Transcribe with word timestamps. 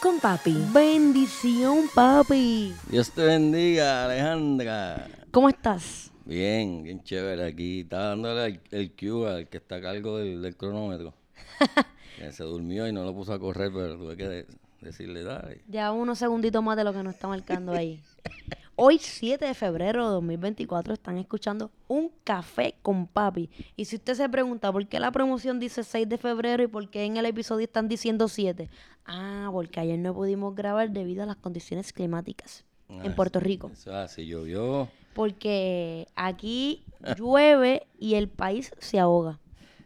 con 0.00 0.20
Papi. 0.20 0.56
Bendición, 0.72 1.88
papi. 1.94 2.74
Dios 2.90 3.10
te 3.10 3.22
bendiga, 3.24 4.04
Alejandra. 4.04 5.08
¿Cómo 5.30 5.48
estás? 5.48 6.10
Bien, 6.24 6.82
bien 6.82 7.02
chévere. 7.02 7.46
Aquí 7.46 7.80
está 7.80 8.10
dándole 8.10 8.46
el, 8.46 8.60
el 8.70 8.92
cue 8.92 9.28
al 9.30 9.48
que 9.48 9.56
está 9.58 9.76
a 9.76 9.80
cargo 9.80 10.18
del, 10.18 10.42
del 10.42 10.56
cronómetro. 10.56 11.14
que 12.18 12.32
se 12.32 12.44
durmió 12.44 12.86
y 12.86 12.92
no 12.92 13.04
lo 13.04 13.14
puso 13.14 13.32
a 13.32 13.38
correr, 13.38 13.70
pero 13.72 13.96
tuve 13.96 14.16
que 14.16 14.28
de- 14.28 14.46
decirle, 14.80 15.22
dale. 15.24 15.62
Ya 15.68 15.90
unos 15.92 16.18
segunditos 16.18 16.62
más 16.62 16.76
de 16.76 16.84
lo 16.84 16.92
que 16.92 17.02
nos 17.02 17.14
está 17.14 17.28
marcando 17.28 17.72
ahí. 17.72 18.00
Hoy, 18.80 18.98
7 19.00 19.44
de 19.44 19.54
febrero 19.54 20.06
de 20.06 20.12
2024, 20.12 20.94
están 20.94 21.18
escuchando 21.18 21.72
Un 21.88 22.12
Café 22.22 22.76
con 22.80 23.08
Papi. 23.08 23.50
Y 23.74 23.86
si 23.86 23.96
usted 23.96 24.14
se 24.14 24.28
pregunta 24.28 24.70
por 24.70 24.86
qué 24.86 25.00
la 25.00 25.10
promoción 25.10 25.58
dice 25.58 25.82
6 25.82 26.08
de 26.08 26.16
febrero 26.16 26.62
y 26.62 26.68
por 26.68 26.88
qué 26.88 27.04
en 27.04 27.16
el 27.16 27.26
episodio 27.26 27.64
están 27.64 27.88
diciendo 27.88 28.28
7. 28.28 28.70
Ah, 29.04 29.48
porque 29.50 29.80
ayer 29.80 29.98
no 29.98 30.14
pudimos 30.14 30.54
grabar 30.54 30.92
debido 30.92 31.24
a 31.24 31.26
las 31.26 31.34
condiciones 31.38 31.92
climáticas 31.92 32.64
en 32.88 33.10
Ah, 33.10 33.16
Puerto 33.16 33.40
Rico. 33.40 33.68
Eso 33.72 33.90
es 33.90 33.96
así, 33.96 34.26
llovió. 34.26 34.88
Porque 35.12 36.06
aquí 36.14 36.84
llueve 37.16 37.88
y 37.98 38.14
el 38.14 38.28
país 38.28 38.70
se 38.78 39.00
ahoga. 39.00 39.40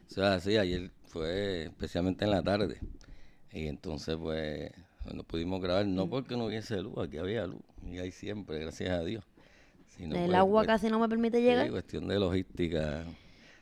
Eso 0.06 0.20
es 0.22 0.28
así, 0.28 0.58
ayer 0.58 0.90
fue 1.06 1.62
especialmente 1.64 2.26
en 2.26 2.30
la 2.30 2.42
tarde. 2.42 2.78
Y 3.52 3.68
entonces, 3.68 4.18
pues, 4.20 4.70
no 5.14 5.24
pudimos 5.24 5.60
grabar, 5.60 5.86
Mm. 5.86 5.94
no 5.94 6.08
porque 6.08 6.36
no 6.36 6.46
hubiese 6.46 6.80
luz, 6.80 6.94
aquí 6.98 7.18
había 7.18 7.46
luz. 7.46 7.60
Y 7.84 7.98
hay 7.98 8.12
siempre, 8.12 8.58
gracias 8.58 8.90
a 8.90 9.02
Dios. 9.02 9.24
El 9.98 10.08
pues, 10.10 10.34
agua 10.34 10.60
pues, 10.62 10.66
casi 10.68 10.88
no 10.88 10.98
me 10.98 11.08
permite 11.08 11.38
Sí, 11.38 11.44
llegar. 11.44 11.70
cuestión 11.70 12.08
de 12.08 12.18
logística. 12.18 13.04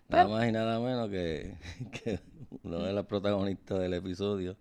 Nada 0.08 0.28
más 0.28 0.48
y 0.48 0.52
nada 0.52 0.78
menos 0.80 1.08
que, 1.08 1.54
que 2.04 2.20
uno 2.62 2.78
de 2.80 2.92
los 2.92 3.06
protagonistas 3.06 3.78
del 3.80 3.94
episodio, 3.94 4.56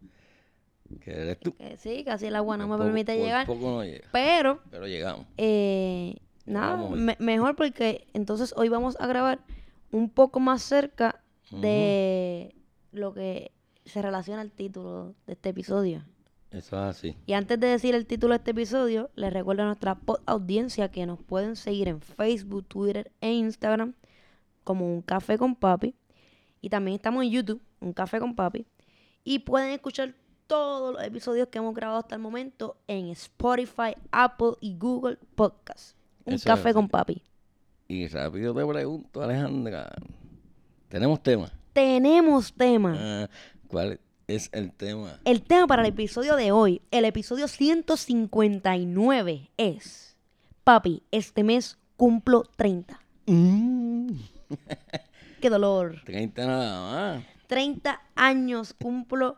que 1.01 1.11
eres 1.11 1.39
tú. 1.39 1.55
Sí, 1.77 2.03
casi 2.03 2.25
el 2.27 2.35
agua 2.35 2.57
no 2.57 2.63
Por 2.67 2.71
me 2.71 2.77
poco- 2.77 2.85
permite 2.87 3.17
llegar. 3.17 3.45
poco 3.45 3.69
no 3.71 3.83
llega, 3.83 4.07
Pero 4.11 4.59
pero 4.71 4.87
llegamos. 4.87 5.25
Eh, 5.37 6.15
nada, 6.45 6.89
me- 6.89 7.17
mejor 7.19 7.55
porque 7.55 8.07
entonces 8.13 8.53
hoy 8.57 8.69
vamos 8.69 8.97
a 8.99 9.05
grabar 9.07 9.39
un 9.91 10.09
poco 10.09 10.39
más 10.39 10.61
cerca 10.63 11.21
de 11.51 12.55
lo 12.91 13.13
que 13.13 13.51
se 13.85 14.01
relaciona 14.01 14.41
al 14.41 14.51
título 14.51 15.15
de 15.27 15.33
este 15.33 15.49
episodio. 15.49 16.03
Eso 16.51 16.75
es 16.77 16.97
así. 16.97 17.15
Y 17.27 17.33
antes 17.33 17.59
de 17.59 17.67
decir 17.67 17.93
el 17.93 18.05
título 18.07 18.33
de 18.33 18.37
este 18.37 18.51
episodio, 18.51 19.11
les 19.15 19.31
recuerdo 19.31 19.63
a 19.63 19.65
nuestra 19.67 19.99
pod- 19.99 20.21
audiencia 20.25 20.89
que 20.89 21.05
nos 21.05 21.21
pueden 21.21 21.55
seguir 21.55 21.87
en 21.87 22.01
Facebook, 22.01 22.65
Twitter 22.67 23.11
e 23.21 23.31
Instagram 23.33 23.93
como 24.63 24.85
Un 24.91 25.01
Café 25.01 25.37
con 25.37 25.55
Papi. 25.55 25.95
Y 26.61 26.69
también 26.69 26.95
estamos 26.95 27.23
en 27.23 27.29
YouTube, 27.31 27.61
Un 27.79 27.93
Café 27.93 28.19
con 28.19 28.35
Papi. 28.35 28.65
Y 29.23 29.39
pueden 29.39 29.69
escuchar 29.71 30.15
todos 30.47 30.93
los 30.95 31.03
episodios 31.03 31.47
que 31.49 31.59
hemos 31.59 31.75
grabado 31.75 31.99
hasta 31.99 32.15
el 32.15 32.21
momento 32.21 32.77
en 32.87 33.09
Spotify, 33.09 33.93
Apple 34.11 34.53
y 34.59 34.75
Google 34.75 35.17
Podcast. 35.35 35.95
Un 36.25 36.33
Eso 36.33 36.45
Café 36.47 36.73
con 36.73 36.89
Papi. 36.89 37.21
Y 37.87 38.07
rápido 38.07 38.53
te 38.55 38.65
pregunto, 38.65 39.21
Alejandra, 39.21 39.91
¿tenemos 40.87 41.21
tema? 41.21 41.51
Tenemos 41.73 42.51
tema. 42.53 42.95
Ah, 42.97 43.29
¿Cuál 43.67 43.93
es 43.93 43.99
el 44.29 44.71
tema? 44.71 45.19
El 45.25 45.41
tema 45.41 45.65
para 45.65 45.81
el 45.81 45.87
episodio 45.87 46.35
de 46.35 46.51
hoy, 46.51 46.83
el 46.91 47.05
episodio 47.05 47.47
159 47.47 49.49
es, 49.57 50.15
papi, 50.63 51.01
este 51.11 51.43
mes 51.43 51.79
cumplo 51.97 52.43
30. 52.55 53.01
Mm, 53.25 54.11
Qué 55.41 55.49
dolor. 55.49 56.01
30 56.05 56.45
nada 56.45 57.15
más. 57.15 57.25
30 57.47 57.99
años 58.15 58.75
cumplo 58.79 59.37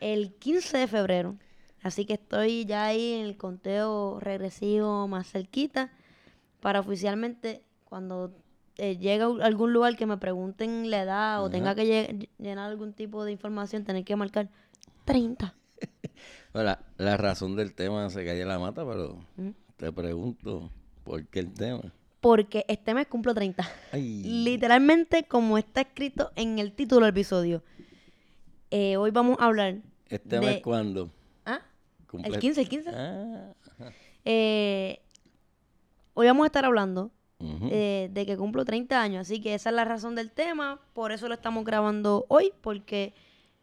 el 0.00 0.34
15 0.34 0.78
de 0.78 0.88
febrero. 0.88 1.36
Así 1.82 2.04
que 2.04 2.14
estoy 2.14 2.64
ya 2.64 2.86
ahí 2.86 3.12
en 3.12 3.26
el 3.26 3.36
conteo 3.36 4.18
regresivo 4.18 5.06
más 5.06 5.30
cerquita 5.30 5.92
para 6.60 6.80
oficialmente 6.80 7.62
cuando 7.84 8.32
eh, 8.78 8.96
llegue 8.96 9.22
a 9.22 9.44
algún 9.46 9.72
lugar 9.72 9.96
que 9.96 10.06
me 10.06 10.16
pregunten 10.16 10.90
la 10.90 11.02
edad 11.02 11.44
o 11.44 11.50
tenga 11.50 11.74
que 11.74 11.84
lle- 11.84 12.28
llenar 12.38 12.70
algún 12.70 12.92
tipo 12.94 13.24
de 13.24 13.32
información, 13.32 13.84
tener 13.84 14.04
que 14.04 14.16
marcar 14.16 14.48
30. 15.04 15.54
Ahora, 16.54 16.80
la 16.98 17.16
razón 17.16 17.56
del 17.56 17.74
tema 17.74 18.08
se 18.10 18.24
cae 18.24 18.44
la 18.44 18.58
mata, 18.58 18.84
pero 18.86 19.18
Mm. 19.36 19.50
te 19.76 19.92
pregunto, 19.92 20.70
¿por 21.04 21.26
qué 21.26 21.40
el 21.40 21.52
tema? 21.52 21.92
Porque 22.20 22.64
este 22.68 22.94
mes 22.94 23.06
cumplo 23.08 23.34
30. 23.34 23.68
Ay, 23.90 24.22
Literalmente 24.22 25.24
como 25.24 25.58
está 25.58 25.80
escrito 25.80 26.30
en 26.36 26.58
el 26.60 26.72
título 26.72 27.06
del 27.06 27.10
episodio. 27.12 27.62
Eh, 28.70 28.96
hoy 28.96 29.10
vamos 29.10 29.36
a 29.40 29.46
hablar... 29.46 29.76
¿este 30.08 30.38
de- 30.38 30.46
mes 30.46 30.62
cuándo? 30.62 31.10
¿Ah? 31.44 31.60
Cumple- 32.08 32.26
El 32.34 32.38
15, 32.38 32.60
el 32.60 32.68
15. 32.68 32.90
Ah, 32.94 33.52
Eh, 34.24 35.00
hoy 36.14 36.26
vamos 36.28 36.44
a 36.44 36.46
estar 36.46 36.64
hablando 36.64 37.10
eh, 37.70 38.08
de 38.12 38.26
que 38.26 38.36
cumplo 38.36 38.64
30 38.64 39.00
años, 39.00 39.22
así 39.22 39.40
que 39.40 39.54
esa 39.54 39.70
es 39.70 39.76
la 39.76 39.84
razón 39.84 40.14
del 40.14 40.30
tema, 40.30 40.80
por 40.92 41.12
eso 41.12 41.28
lo 41.28 41.34
estamos 41.34 41.64
grabando 41.64 42.24
hoy, 42.28 42.52
porque 42.60 43.14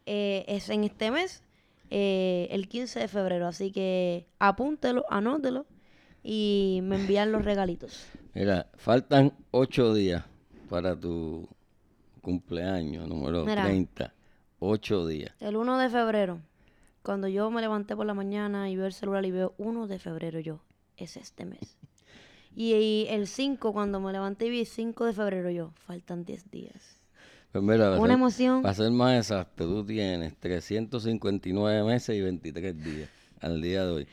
eh, 0.05 0.45
es 0.47 0.69
en 0.69 0.83
este 0.83 1.11
mes, 1.11 1.43
eh, 1.89 2.47
el 2.51 2.67
15 2.67 2.99
de 2.99 3.07
febrero, 3.07 3.47
así 3.47 3.71
que 3.71 4.27
apúntelo, 4.39 5.05
anótelo 5.09 5.65
y 6.23 6.81
me 6.83 6.97
envían 6.97 7.31
los 7.31 7.45
regalitos. 7.45 8.05
Mira, 8.33 8.67
faltan 8.75 9.33
ocho 9.51 9.93
días 9.93 10.23
para 10.69 10.95
tu 10.95 11.47
cumpleaños 12.21 13.07
número 13.07 13.45
Mira. 13.45 13.63
30. 13.63 14.13
Ocho 14.59 15.07
días. 15.07 15.33
El 15.39 15.55
1 15.55 15.77
de 15.77 15.89
febrero, 15.89 16.41
cuando 17.01 17.27
yo 17.27 17.49
me 17.49 17.61
levanté 17.61 17.95
por 17.95 18.05
la 18.05 18.13
mañana 18.13 18.69
y 18.69 18.75
veo 18.75 18.85
el 18.85 18.93
celular 18.93 19.25
y 19.25 19.31
veo 19.31 19.53
1 19.57 19.87
de 19.87 19.99
febrero, 19.99 20.39
yo, 20.39 20.59
es 20.97 21.15
este 21.17 21.45
mes. 21.45 21.77
Y, 22.55 22.73
y 22.73 23.07
el 23.09 23.27
5, 23.27 23.71
cuando 23.73 23.99
me 23.99 24.11
levanté 24.11 24.47
y 24.47 24.49
vi 24.49 24.65
5 24.65 25.05
de 25.05 25.13
febrero, 25.13 25.49
yo, 25.49 25.71
faltan 25.85 26.25
10 26.25 26.49
días. 26.51 26.97
Pues 27.51 27.63
mira, 27.63 27.91
Una 27.91 28.01
ser- 28.01 28.11
emoción. 28.11 28.61
Para 28.61 28.73
ser 28.75 28.91
más 28.91 29.17
exacto, 29.17 29.65
tú 29.65 29.85
tienes 29.85 30.35
359 30.37 31.83
meses 31.83 32.15
y 32.15 32.21
23 32.21 32.83
días 32.83 33.09
al 33.41 33.61
día 33.61 33.85
de 33.85 33.91
hoy. 33.91 34.07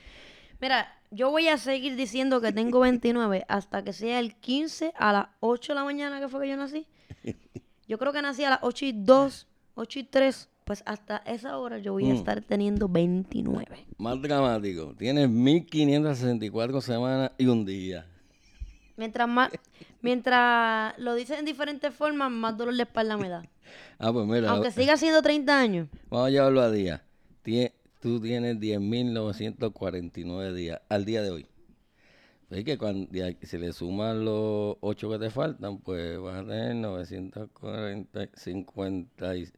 Mira, 0.61 0.89
yo 1.11 1.31
voy 1.31 1.49
a 1.49 1.59
seguir 1.59 1.97
diciendo 1.97 2.41
que 2.41 2.53
tengo 2.53 2.81
29 2.81 3.45
hasta 3.49 3.83
que 3.85 3.93
sea 3.93 4.21
el 4.21 4.35
15 4.37 4.93
a 4.97 5.13
las 5.13 5.27
8 5.41 5.73
de 5.73 5.79
la 5.79 5.85
mañana 5.85 6.21
que 6.21 6.29
fue 6.29 6.43
que 6.43 6.49
yo 6.51 6.57
nací. 6.57 6.87
Yo 7.89 7.99
creo 7.99 8.13
que 8.13 8.21
nací 8.21 8.43
a 8.43 8.51
las 8.51 8.59
8 8.63 8.85
y 8.87 8.93
2, 8.93 9.47
8 9.77 9.99
y 10.01 10.05
3. 10.05 10.49
Pues 10.65 10.83
hasta 10.87 11.19
esa 11.19 11.57
hora 11.59 11.79
yo 11.79 11.93
voy 11.93 12.11
a 12.11 12.15
Mm. 12.15 12.17
estar 12.17 12.41
teniendo 12.43 12.89
29. 12.89 13.87
Más 13.99 14.21
dramático, 14.21 14.93
tienes 14.99 15.29
1564 15.31 16.81
semanas 16.81 17.31
y 17.39 17.47
un 17.47 17.65
día. 17.65 18.05
Mientras 18.97 19.29
más, 19.29 19.51
mientras 20.01 20.99
lo 20.99 21.15
dicen 21.15 21.41
en 21.41 21.45
diferentes 21.45 21.93
formas, 21.95 22.31
más 22.31 22.57
dolor 22.57 22.75
de 22.75 22.83
espalda 22.85 23.17
me 23.17 23.29
da. 23.29 23.43
Ah, 23.99 24.13
pues 24.13 24.27
mira, 24.27 24.51
Aunque 24.51 24.71
siga 24.71 24.97
siendo 24.97 25.23
30 25.23 25.59
años. 25.59 25.89
vamos 26.11 26.29
a 26.29 26.31
llevarlo 26.31 26.61
a 26.61 26.71
día. 26.71 27.03
Tie- 27.45 27.73
tú 28.01 28.21
tienes 28.21 28.59
10.949 28.61 30.55
días 30.55 30.81
al 30.89 31.05
día 31.05 31.23
de 31.23 31.31
hoy. 31.31 31.47
Es 32.51 32.65
que 32.65 32.79
cuando, 32.79 33.09
le 33.13 33.73
suman 33.73 34.25
los 34.25 34.77
8 34.81 35.11
que 35.11 35.19
te 35.19 35.31
faltan, 35.31 35.79
pues 35.79 36.19
vas 36.21 36.37
a 36.37 36.47
tener 36.47 36.77
940, 36.77 38.29
50, 38.35 39.37
y- 39.37 39.49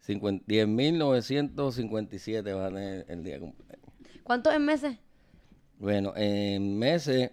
50 0.00 0.44
10.957 0.46 2.54
vas 2.54 2.70
a 2.70 2.74
tener 2.74 3.04
el 3.08 3.22
día 3.22 3.38
completo. 3.38 3.92
¿Cuántos 4.22 4.54
en 4.54 4.64
meses? 4.64 4.96
Bueno, 5.78 6.14
en 6.16 6.78
meses, 6.78 7.32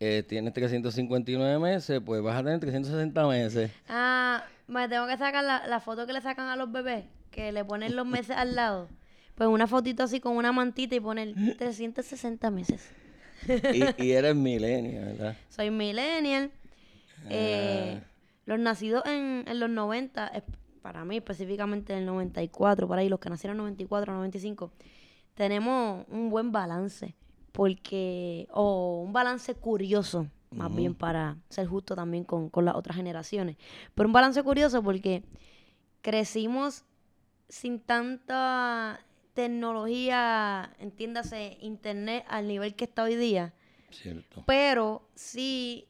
eh, 0.00 0.22
tienes 0.28 0.52
359 0.52 1.58
meses, 1.58 2.00
pues 2.04 2.22
vas 2.22 2.36
a 2.36 2.42
tener 2.44 2.60
360 2.60 3.26
meses. 3.28 3.70
Ah, 3.88 4.44
me 4.66 4.88
tengo 4.88 5.06
que 5.06 5.16
sacar 5.16 5.44
la, 5.44 5.66
la 5.66 5.80
foto 5.80 6.06
que 6.06 6.12
le 6.12 6.20
sacan 6.20 6.48
a 6.48 6.56
los 6.56 6.70
bebés, 6.72 7.04
que 7.30 7.52
le 7.52 7.64
ponen 7.64 7.94
los 7.96 8.06
meses 8.06 8.36
al 8.36 8.54
lado. 8.54 8.88
Pues 9.34 9.48
una 9.48 9.66
fotito 9.66 10.02
así 10.04 10.20
con 10.20 10.36
una 10.36 10.52
mantita 10.52 10.94
y 10.94 11.00
poner 11.00 11.34
360 11.58 12.50
meses. 12.50 12.88
Y, 13.72 13.82
y 14.04 14.12
eres 14.12 14.34
millennial, 14.36 15.04
¿verdad? 15.06 15.36
Soy 15.48 15.70
millennial. 15.70 16.50
Eh, 17.30 18.00
Ah. 18.00 18.06
los 18.46 18.58
nacidos 18.58 19.04
en, 19.06 19.44
en 19.46 19.58
los 19.60 19.70
90, 19.70 20.26
es- 20.28 20.42
para 20.82 21.04
mí 21.04 21.16
específicamente 21.16 21.94
en 21.94 22.00
el 22.00 22.06
94, 22.06 22.86
por 22.86 22.98
ahí 22.98 23.08
los 23.08 23.18
que 23.18 23.30
nacieron 23.30 23.54
en 23.56 23.62
94, 23.64 24.12
95, 24.12 24.70
tenemos 25.34 26.04
un 26.10 26.28
buen 26.30 26.52
balance. 26.52 27.14
Porque, 27.54 28.48
o 28.50 29.00
un 29.06 29.12
balance 29.12 29.54
curioso, 29.54 30.26
más 30.50 30.74
bien 30.74 30.92
para 30.92 31.36
ser 31.48 31.68
justo 31.68 31.94
también 31.94 32.24
con, 32.24 32.50
con 32.50 32.64
las 32.64 32.74
otras 32.74 32.96
generaciones. 32.96 33.56
Pero 33.94 34.08
un 34.08 34.12
balance 34.12 34.42
curioso 34.42 34.82
porque 34.82 35.22
crecimos 36.02 36.84
sin 37.48 37.78
tanta 37.78 38.98
tecnología, 39.34 40.74
entiéndase, 40.80 41.56
internet 41.60 42.24
al 42.26 42.48
nivel 42.48 42.74
que 42.74 42.86
está 42.86 43.04
hoy 43.04 43.14
día, 43.14 43.54
Cierto. 43.90 44.42
pero 44.48 45.06
sí 45.14 45.86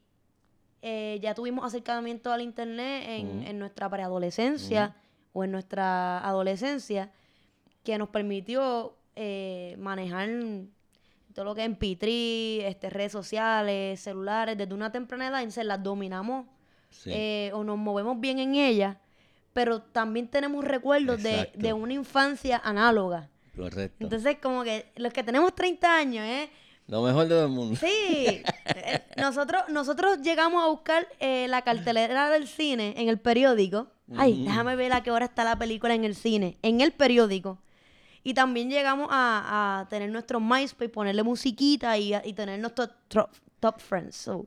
eh, 0.82 1.19
ya 1.22 1.34
tuvimos 1.34 1.64
acercamiento 1.64 2.31
al 2.31 2.43
internet 2.43 3.05
en, 3.06 3.43
en 3.43 3.58
nuestra 3.58 3.88
preadolescencia 3.88 4.96
o 5.32 5.44
en 5.44 5.52
nuestra 5.52 6.19
adolescencia, 6.28 7.10
que 7.84 7.96
nos 7.96 8.10
permitió 8.10 8.99
eh, 9.17 9.76
manejar 9.78 10.28
todo 11.34 11.44
lo 11.44 11.54
que 11.54 11.64
es 11.64 11.70
MP3, 11.70 12.64
este, 12.69 12.90
redes 12.90 13.12
sociales, 13.12 14.00
celulares, 14.00 14.56
desde 14.56 14.72
una 14.72 14.90
temprana 14.92 15.28
edad, 15.28 15.48
se 15.50 15.64
las 15.64 15.82
dominamos 15.82 16.46
Sí. 16.90 17.10
eh, 17.12 17.50
o 17.52 17.64
nos 17.64 17.76
movemos 17.76 18.20
bien 18.20 18.38
en 18.38 18.54
ellas, 18.54 18.96
pero 19.52 19.82
también 19.82 20.28
tenemos 20.28 20.64
recuerdos 20.64 21.20
de, 21.22 21.50
de 21.54 21.72
una 21.72 21.92
infancia 21.92 22.60
análoga. 22.64 23.28
Correcto. 23.56 23.96
Entonces, 23.98 24.36
como 24.40 24.62
que 24.62 24.92
los 24.96 25.12
que 25.12 25.25
tenemos 25.25 25.54
30 25.54 25.96
años, 25.96 26.25
¿eh? 26.25 26.48
Lo 26.86 27.02
mejor 27.02 27.25
de 27.25 27.28
todo 27.31 27.44
el 27.46 27.50
mundo. 27.50 27.76
Sí, 27.76 27.86
eh, 28.66 29.02
nosotros, 29.16 29.62
nosotros 29.70 30.20
llegamos 30.22 30.62
a 30.62 30.69
buscar 30.69 31.08
eh, 31.19 31.46
la 31.48 31.62
cartelera 31.62 32.31
del 32.31 32.46
cine 32.46 32.94
en 32.96 33.08
el 33.08 33.19
periódico. 33.19 33.88
Ay, 34.16 34.44
déjame 34.44 34.76
ver 34.76 34.92
a 34.92 35.02
qué 35.02 35.10
hora 35.10 35.25
está 35.25 35.44
la 35.44 35.56
película 35.58 35.94
en 35.94 36.04
el 36.04 36.14
cine, 36.14 36.58
en 36.62 36.81
el 36.81 36.92
periódico. 36.92 37.58
Y 38.24 38.34
también 38.34 38.70
llegamos 38.70 39.08
a, 39.10 39.80
a 39.82 39.88
tener 39.88 40.10
nuestro 40.10 40.40
MySpace, 40.40 40.88
ponerle 40.88 41.22
musiquita 41.22 41.96
y, 41.98 42.14
y 42.24 42.32
tener 42.32 42.58
nuestros 42.58 42.88
top, 43.08 43.28
top 43.60 43.78
friends. 43.80 44.16
So, 44.16 44.46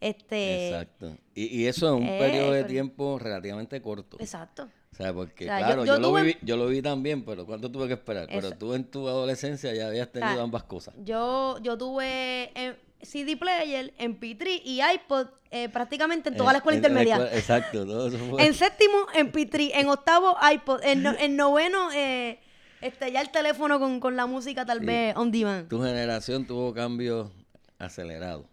este, 0.00 0.68
Exacto. 0.68 1.16
Y, 1.34 1.62
y 1.62 1.66
eso 1.66 1.86
es 1.94 2.00
un 2.02 2.06
eh, 2.06 2.18
periodo 2.18 2.52
de 2.52 2.58
pero- 2.60 2.68
tiempo 2.68 3.18
relativamente 3.18 3.80
corto. 3.80 4.18
Exacto. 4.20 4.68
O 4.92 4.96
sea, 4.96 5.12
porque 5.12 5.44
O 5.46 5.48
sea, 5.48 5.58
yo- 5.60 5.66
claro, 5.66 5.84
yo 5.86 5.94
yo, 5.94 6.00
lo 6.00 6.12
viví, 6.12 6.36
yo 6.42 6.56
lo 6.56 6.66
vi 6.68 6.80
también, 6.82 7.24
pero 7.24 7.46
¿cuánto 7.46 7.68
tuve 7.70 7.88
que 7.88 7.94
esperar? 7.94 8.28
Pero 8.30 8.52
tú 8.52 8.74
en 8.74 8.84
tu 8.84 9.08
adolescencia 9.08 9.74
ya 9.74 9.88
habías 9.88 10.12
tenido 10.12 10.34
sea, 10.34 10.42
ambas 10.42 10.62
cosas. 10.64 10.94
Yo, 11.02 11.58
yo 11.62 11.76
tuve 11.76 12.52
eh, 12.54 12.76
CD 13.02 13.36
player, 13.36 13.92
MP3 13.98 14.60
y 14.64 14.80
iPod 14.94 15.26
eh, 15.50 15.68
prácticamente 15.68 16.28
en 16.28 16.36
toda 16.36 16.52
la 16.52 16.58
escuela 16.58 16.78
En- 16.78 16.84
en 16.84 16.94
la 16.94 17.00
intermedia. 17.02 17.24
escuela- 17.24 17.38
exacto, 17.38 17.86
todo 17.86 18.08
eso 18.08 18.18
fue. 18.18 18.44
En 18.46 18.54
séptimo, 18.54 19.06
MP3. 19.16 19.70
En 19.74 19.88
octavo, 19.88 20.36
iPod. 20.52 20.82
En, 20.84 21.02
no- 21.02 21.14
en 21.18 21.34
noveno, 21.36 21.90
eh, 21.92 22.38
este, 22.86 23.10
ya 23.12 23.20
el 23.20 23.30
teléfono 23.30 23.78
con, 23.80 24.00
con 24.00 24.16
la 24.16 24.26
música 24.26 24.64
tal 24.64 24.80
Sí. 24.80 24.86
vez 24.86 25.16
on 25.16 25.30
demand. 25.30 25.68
Tu 25.68 25.80
generación 25.82 26.46
tuvo 26.46 26.72
cambios 26.74 27.30
acelerados. 27.78 28.46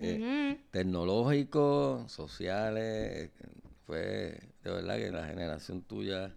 eh, 0.00 0.56
tecnológicos, 0.70 2.10
sociales. 2.12 3.30
Fue 3.86 4.38
de 4.62 4.70
verdad 4.70 4.96
que 4.96 5.10
la 5.10 5.26
generación 5.26 5.82
tuya 5.82 6.32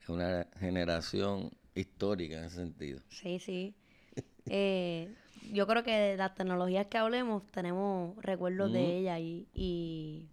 es 0.00 0.08
una 0.08 0.46
generación 0.60 1.50
histórica 1.74 2.38
en 2.38 2.44
ese 2.44 2.56
sentido. 2.56 3.00
Sí, 3.08 3.38
sí. 3.38 3.74
Eh, 4.50 5.12
yo 5.52 5.66
creo 5.66 5.82
que 5.82 5.90
de 5.92 6.16
las 6.16 6.34
tecnologías 6.34 6.86
que 6.86 6.96
hablemos 6.96 7.42
tenemos 7.52 8.16
recuerdos 8.22 8.72
de 8.72 8.96
ella 8.98 9.18
y, 9.18 9.46
y, 9.52 10.26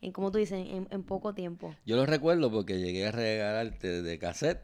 y 0.00 0.10
como 0.10 0.32
tú 0.32 0.38
dices, 0.38 0.66
en, 0.68 0.88
en 0.90 1.02
poco 1.04 1.32
tiempo. 1.32 1.72
Yo 1.86 1.94
lo 1.94 2.06
recuerdo 2.06 2.50
porque 2.50 2.80
llegué 2.80 3.06
a 3.06 3.12
regalarte 3.12 4.02
de 4.02 4.18
cassette 4.18 4.60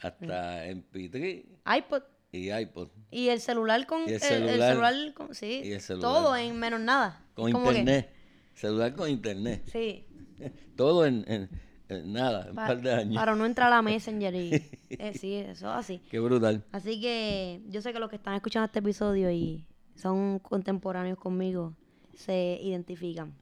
hasta 0.00 0.66
MP3 0.66 1.44
iPod 1.78 2.02
y 2.32 2.52
iPod. 2.52 2.88
y 3.10 3.28
el 3.28 3.40
celular 3.40 3.86
con... 3.86 4.02
Y 4.02 4.08
el 4.08 4.12
el 4.14 4.20
celular. 4.20 4.70
celular 4.72 5.14
con- 5.14 5.34
sí, 5.34 5.62
Y 5.64 5.72
el 5.72 5.80
celular. 5.80 6.10
todo 6.12 6.36
en 6.36 6.58
menos 6.58 6.80
nada. 6.80 7.24
Con 7.34 7.50
que- 7.52 7.58
internet. 7.58 8.10
Celular 8.54 8.94
con 8.94 9.08
internet. 9.08 9.62
sí. 9.70 10.04
Todo 10.76 11.04
en, 11.06 11.24
en- 11.26 11.48
en 11.88 12.12
nada, 12.12 12.42
en 12.42 12.48
un 12.50 12.54
Pa- 12.54 12.66
par 12.68 12.80
de 12.82 12.92
años. 12.92 13.14
Para 13.16 13.34
no 13.34 13.44
entrar 13.46 13.72
a 13.72 13.82
Messenger 13.82 14.34
y... 14.34 14.50
eh, 14.90 15.12
sí, 15.18 15.34
eso 15.34 15.70
así. 15.70 16.00
Qué 16.10 16.20
brutal. 16.20 16.62
Así 16.70 17.00
que 17.00 17.60
yo 17.68 17.80
sé 17.82 17.92
que 17.92 17.98
los 17.98 18.08
que 18.10 18.16
están 18.16 18.34
escuchando 18.34 18.66
este 18.66 18.78
episodio 18.80 19.30
y 19.32 19.66
son 19.96 20.38
contemporáneos 20.38 21.18
conmigo 21.18 21.74
se 22.14 22.58
identifican. 22.62 23.34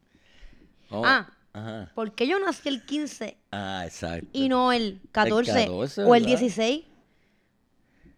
Ah. 0.91 1.29
Ajá. 1.56 1.91
¿Por 1.94 2.12
qué 2.14 2.26
yo 2.26 2.38
nací 2.38 2.69
el 2.69 2.85
15 2.85 3.37
Ah, 3.50 3.82
exacto. 3.87 4.26
y 4.32 4.49
no 4.49 4.73
el 4.73 5.00
14, 5.12 5.53
14, 5.53 6.05
o 6.05 6.14
el 6.14 6.23
¿verdad? 6.25 6.38
16? 6.38 6.85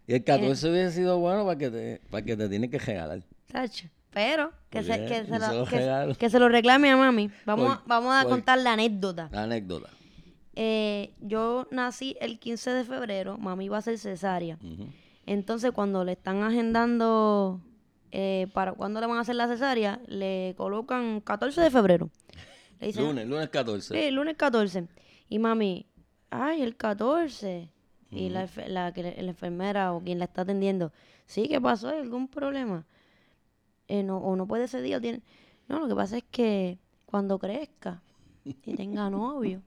Y 0.07 0.13
el 0.13 0.23
14 0.23 0.69
hubiese 0.69 0.91
sido 0.95 1.19
bueno 1.19 1.45
para 1.45 1.57
que 1.57 1.69
te, 1.69 2.01
para 2.09 2.25
que 2.25 2.35
te 2.35 2.69
que 2.69 2.79
regalar. 2.79 3.21
Tacho. 3.51 3.87
Pero 4.11 4.51
que 4.69 4.83
se, 4.83 4.91
que, 4.91 5.05
bien, 5.05 5.27
se 5.27 5.39
lo, 5.39 5.65
que- 5.65 6.15
que 6.17 6.29
se 6.29 6.39
lo 6.39 6.49
reclame 6.49 6.89
a 6.89 6.97
mami. 6.97 7.29
Vamos, 7.45 7.71
a, 7.71 7.77
Por- 7.79 7.87
vamos 7.87 8.15
a 8.15 8.25
contar 8.25 8.57
la 8.57 8.73
anécdota. 8.73 9.29
La 9.31 9.43
anécdota. 9.43 9.89
Eh, 10.55 11.13
yo 11.21 11.67
nací 11.71 12.17
el 12.19 12.39
15 12.39 12.71
de 12.71 12.83
febrero, 12.83 13.37
mami 13.37 13.65
iba 13.65 13.77
a 13.77 13.81
ser 13.81 13.97
cesárea. 13.99 14.57
Ujú. 14.61 14.87
Entonces, 15.27 15.71
cuando 15.71 16.03
le 16.03 16.13
están 16.13 16.41
agendando 16.41 17.61
eh, 18.11 18.47
para 18.53 18.73
cuándo 18.73 18.99
le 18.99 19.05
van 19.05 19.17
a 19.19 19.21
hacer 19.21 19.35
la 19.35 19.47
cesárea, 19.47 19.99
le 20.07 20.55
colocan 20.57 21.21
14 21.21 21.61
de 21.61 21.69
febrero. 21.69 22.09
Le 22.79 22.87
dicen, 22.87 23.05
Lunes, 23.05 23.27
lunes 23.27 23.49
14. 23.49 23.93
Sí, 24.01 24.11
lunes 24.11 24.35
14. 24.37 24.87
Y 25.29 25.39
mami, 25.39 25.85
ay, 26.29 26.61
el 26.61 26.75
14. 26.75 27.69
Y 28.11 28.29
la, 28.29 28.49
la, 28.67 28.89
le- 28.89 29.21
la 29.21 29.29
enfermera 29.29 29.93
o 29.93 30.01
quien 30.01 30.17
la 30.17 30.25
está 30.25 30.41
atendiendo, 30.41 30.91
sí, 31.27 31.47
¿qué 31.47 31.61
pasó? 31.61 31.89
¿Hay 31.89 31.99
algún 31.99 32.27
problema? 32.27 32.85
Eh, 33.87 34.01
no, 34.03 34.17
o 34.17 34.35
no 34.35 34.47
puede 34.47 34.63
ese 34.63 34.81
día. 34.81 34.99
Tiene... 34.99 35.21
No, 35.67 35.79
lo 35.79 35.87
que 35.87 35.93
pasa 35.95 36.17
es 36.17 36.23
que 36.31 36.79
cuando 37.05 37.37
crezca 37.37 38.01
y 38.43 38.53
tenga 38.75 39.09
novio, 39.11 39.61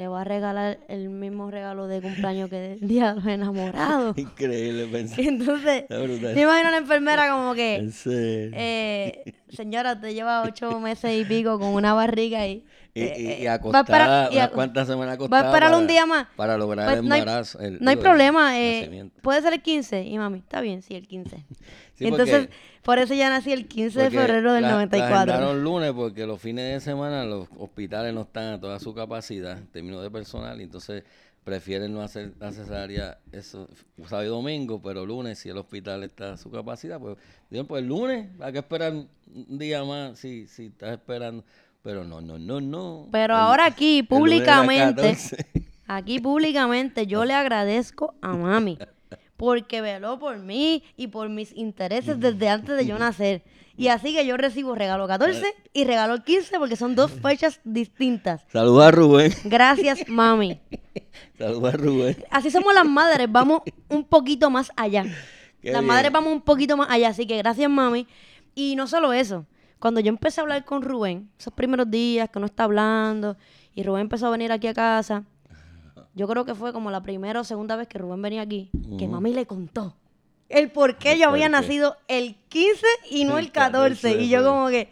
le 0.00 0.08
va 0.08 0.22
a 0.22 0.24
regalar 0.24 0.78
el 0.88 1.10
mismo 1.10 1.50
regalo 1.50 1.86
de 1.86 2.00
cumpleaños 2.00 2.48
que 2.48 2.72
el 2.72 2.88
día 2.88 3.10
de 3.10 3.14
los 3.16 3.26
enamorados. 3.26 4.16
Increíble 4.16 4.86
pensar. 4.86 5.20
Entonces, 5.20 5.84
me 5.90 6.40
imagino 6.40 6.68
a 6.68 6.70
la 6.70 6.78
enfermera 6.78 7.30
como 7.30 7.52
que, 7.52 7.86
eh, 8.06 9.34
señora, 9.50 10.00
te 10.00 10.14
lleva 10.14 10.42
ocho 10.42 10.80
meses 10.80 11.20
y 11.20 11.26
pico 11.26 11.58
con 11.58 11.74
una 11.74 11.92
barriga 11.92 12.46
y... 12.46 12.64
y, 12.94 13.02
eh, 13.02 13.14
y, 13.18 13.26
eh, 13.26 13.38
y 13.42 13.44
va 13.46 13.52
a 13.52 13.54
acostada, 13.54 13.82
esperar- 13.84 14.32
y 14.32 14.36
unas 14.36 14.48
a- 14.48 14.50
cuantas 14.52 14.86
semanas 14.88 15.08
va 15.08 15.12
a 15.12 15.14
acostada. 15.14 15.46
esperar 15.48 15.70
un 15.70 15.74
para- 15.80 15.86
día 15.86 16.06
más. 16.06 16.26
Para 16.36 16.58
lograr 16.58 16.86
Pues 16.86 16.98
el 16.98 17.08
no 17.08 17.14
hay- 17.14 17.20
embarazo. 17.20 17.58
el- 17.60 17.78
No 17.80 17.90
hay 17.90 17.96
el 17.96 18.02
problema, 18.02 18.58
eh, 18.60 19.10
puede 19.22 19.42
ser 19.42 19.52
el 19.52 19.62
15. 19.62 20.02
Y 20.04 20.18
mami, 20.18 20.38
está 20.38 20.60
bien, 20.60 20.82
sí, 20.82 20.94
el 20.94 21.06
15. 21.06 21.44
Sí, 22.00 22.06
Entonces, 22.06 22.48
por 22.82 22.98
eso 22.98 23.12
ya 23.12 23.28
nací 23.28 23.52
el 23.52 23.68
15 23.68 24.00
de 24.00 24.10
febrero 24.10 24.54
del 24.54 24.62
la- 24.62 24.68
La 24.68 24.74
94. 24.76 25.34
agendaron 25.34 25.62
lunes 25.62 25.92
porque 25.92 26.26
los 26.26 26.40
fines 26.40 26.72
de 26.72 26.80
semana 26.80 27.26
los 27.26 27.46
hospitales 27.58 28.14
no 28.14 28.22
están 28.22 28.54
a 28.54 28.60
toda 28.60 28.78
su 28.80 28.94
capacidad, 28.94 29.58
en 29.58 29.66
términos 29.66 30.02
de 30.02 30.10
personal, 30.10 30.58
y 30.60 30.64
entonces 30.64 31.04
prefieren 31.44 31.92
no 31.92 32.00
hacer 32.00 32.32
la 32.38 32.52
cesárea 32.52 33.18
eso, 33.32 33.68
sábado 34.08 34.24
y 34.24 34.28
domingo, 34.28 34.80
pero 34.80 35.04
lunes 35.04 35.38
si 35.40 35.50
el 35.50 35.58
hospital 35.58 36.04
está 36.04 36.32
a 36.32 36.36
su 36.38 36.50
capacidad, 36.50 36.98
pues 36.98 37.18
digo, 37.50 37.64
pues 37.64 37.82
el 37.82 37.88
lunes 37.88 38.28
hay 38.40 38.52
que 38.52 38.58
esperar 38.60 38.92
un 38.94 39.58
día 39.58 39.84
más 39.84 40.18
si, 40.18 40.46
si 40.46 40.66
estás 40.66 40.92
esperando. 40.92 41.44
Pero 41.82 42.04
no, 42.04 42.20
no, 42.20 42.38
no, 42.38 42.60
no. 42.60 43.08
Pero 43.10 43.34
El- 43.34 43.40
ahora 43.40 43.64
aquí, 43.66 44.02
públicamente, 44.02 45.02
14. 45.02 45.46
aquí 45.86 46.20
públicamente, 46.20 47.06
yo 47.06 47.24
le 47.24 47.34
agradezco 47.34 48.14
a 48.20 48.34
mami. 48.34 48.78
Porque 49.36 49.80
veló 49.80 50.18
por 50.18 50.38
mí 50.38 50.82
y 50.96 51.06
por 51.06 51.30
mis 51.30 51.56
intereses 51.56 52.20
desde 52.20 52.48
antes 52.50 52.76
de 52.76 52.84
yo 52.84 52.98
nacer. 52.98 53.42
Y 53.76 53.88
así 53.88 54.12
que 54.12 54.26
yo 54.26 54.36
recibo 54.36 54.74
regalo 54.74 55.08
14 55.08 55.42
y 55.72 55.84
regalo 55.84 56.22
15 56.22 56.58
porque 56.58 56.76
son 56.76 56.94
dos 56.94 57.10
fechas 57.10 57.60
distintas. 57.64 58.44
Saluda 58.52 58.88
a 58.88 58.90
Rubén. 58.90 59.32
Gracias, 59.44 60.06
mami. 60.06 60.60
Saluda 61.38 61.70
a 61.70 61.72
Rubén. 61.72 62.16
Así 62.30 62.50
somos 62.50 62.74
las 62.74 62.84
madres, 62.86 63.26
vamos 63.32 63.62
un 63.88 64.04
poquito 64.04 64.50
más 64.50 64.70
allá. 64.76 65.04
Qué 65.62 65.72
las 65.72 65.80
bien. 65.80 65.86
madres 65.86 66.12
vamos 66.12 66.30
un 66.34 66.42
poquito 66.42 66.76
más 66.76 66.90
allá, 66.90 67.08
así 67.08 67.26
que 67.26 67.38
gracias, 67.38 67.70
mami. 67.70 68.06
Y 68.54 68.76
no 68.76 68.86
solo 68.86 69.14
eso, 69.14 69.46
cuando 69.80 70.00
yo 70.00 70.10
empecé 70.10 70.40
a 70.40 70.42
hablar 70.42 70.64
con 70.64 70.82
Rubén, 70.82 71.28
esos 71.38 71.52
primeros 71.52 71.90
días 71.90 72.30
que 72.30 72.38
no 72.38 72.46
está 72.46 72.64
hablando, 72.64 73.36
y 73.74 73.82
Rubén 73.82 74.02
empezó 74.02 74.28
a 74.28 74.30
venir 74.30 74.52
aquí 74.52 74.68
a 74.68 74.74
casa, 74.74 75.24
yo 76.14 76.28
creo 76.28 76.44
que 76.44 76.54
fue 76.54 76.72
como 76.72 76.90
la 76.90 77.02
primera 77.02 77.40
o 77.40 77.44
segunda 77.44 77.74
vez 77.74 77.88
que 77.88 77.98
Rubén 77.98 78.22
venía 78.22 78.42
aquí, 78.42 78.70
que 78.98 79.08
mami 79.08 79.32
le 79.32 79.46
contó 79.46 79.96
el 80.50 80.70
por 80.70 80.98
qué 80.98 81.16
yo 81.16 81.28
había 81.28 81.48
nacido 81.48 81.96
el 82.08 82.34
15 82.48 82.86
y 83.10 83.24
no 83.24 83.38
El 83.38 83.46
el 83.46 83.52
14. 83.52 84.08
14 84.08 84.22
Y 84.22 84.28
yo 84.28 84.44
como 84.44 84.68
que... 84.68 84.90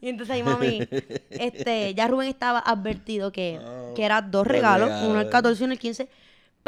Y 0.00 0.08
entonces 0.08 0.34
ahí 0.34 0.42
mami, 0.42 0.80
este, 1.30 1.94
ya 1.94 2.06
Rubén 2.06 2.28
estaba 2.28 2.60
advertido 2.60 3.32
que, 3.32 3.58
que 3.96 4.04
era 4.04 4.22
dos 4.22 4.46
regalos. 4.46 4.90
uno 5.04 5.20
el 5.20 5.28
14 5.28 5.60
y 5.60 5.64
uno 5.64 5.72
el 5.72 5.78
15. 5.78 6.08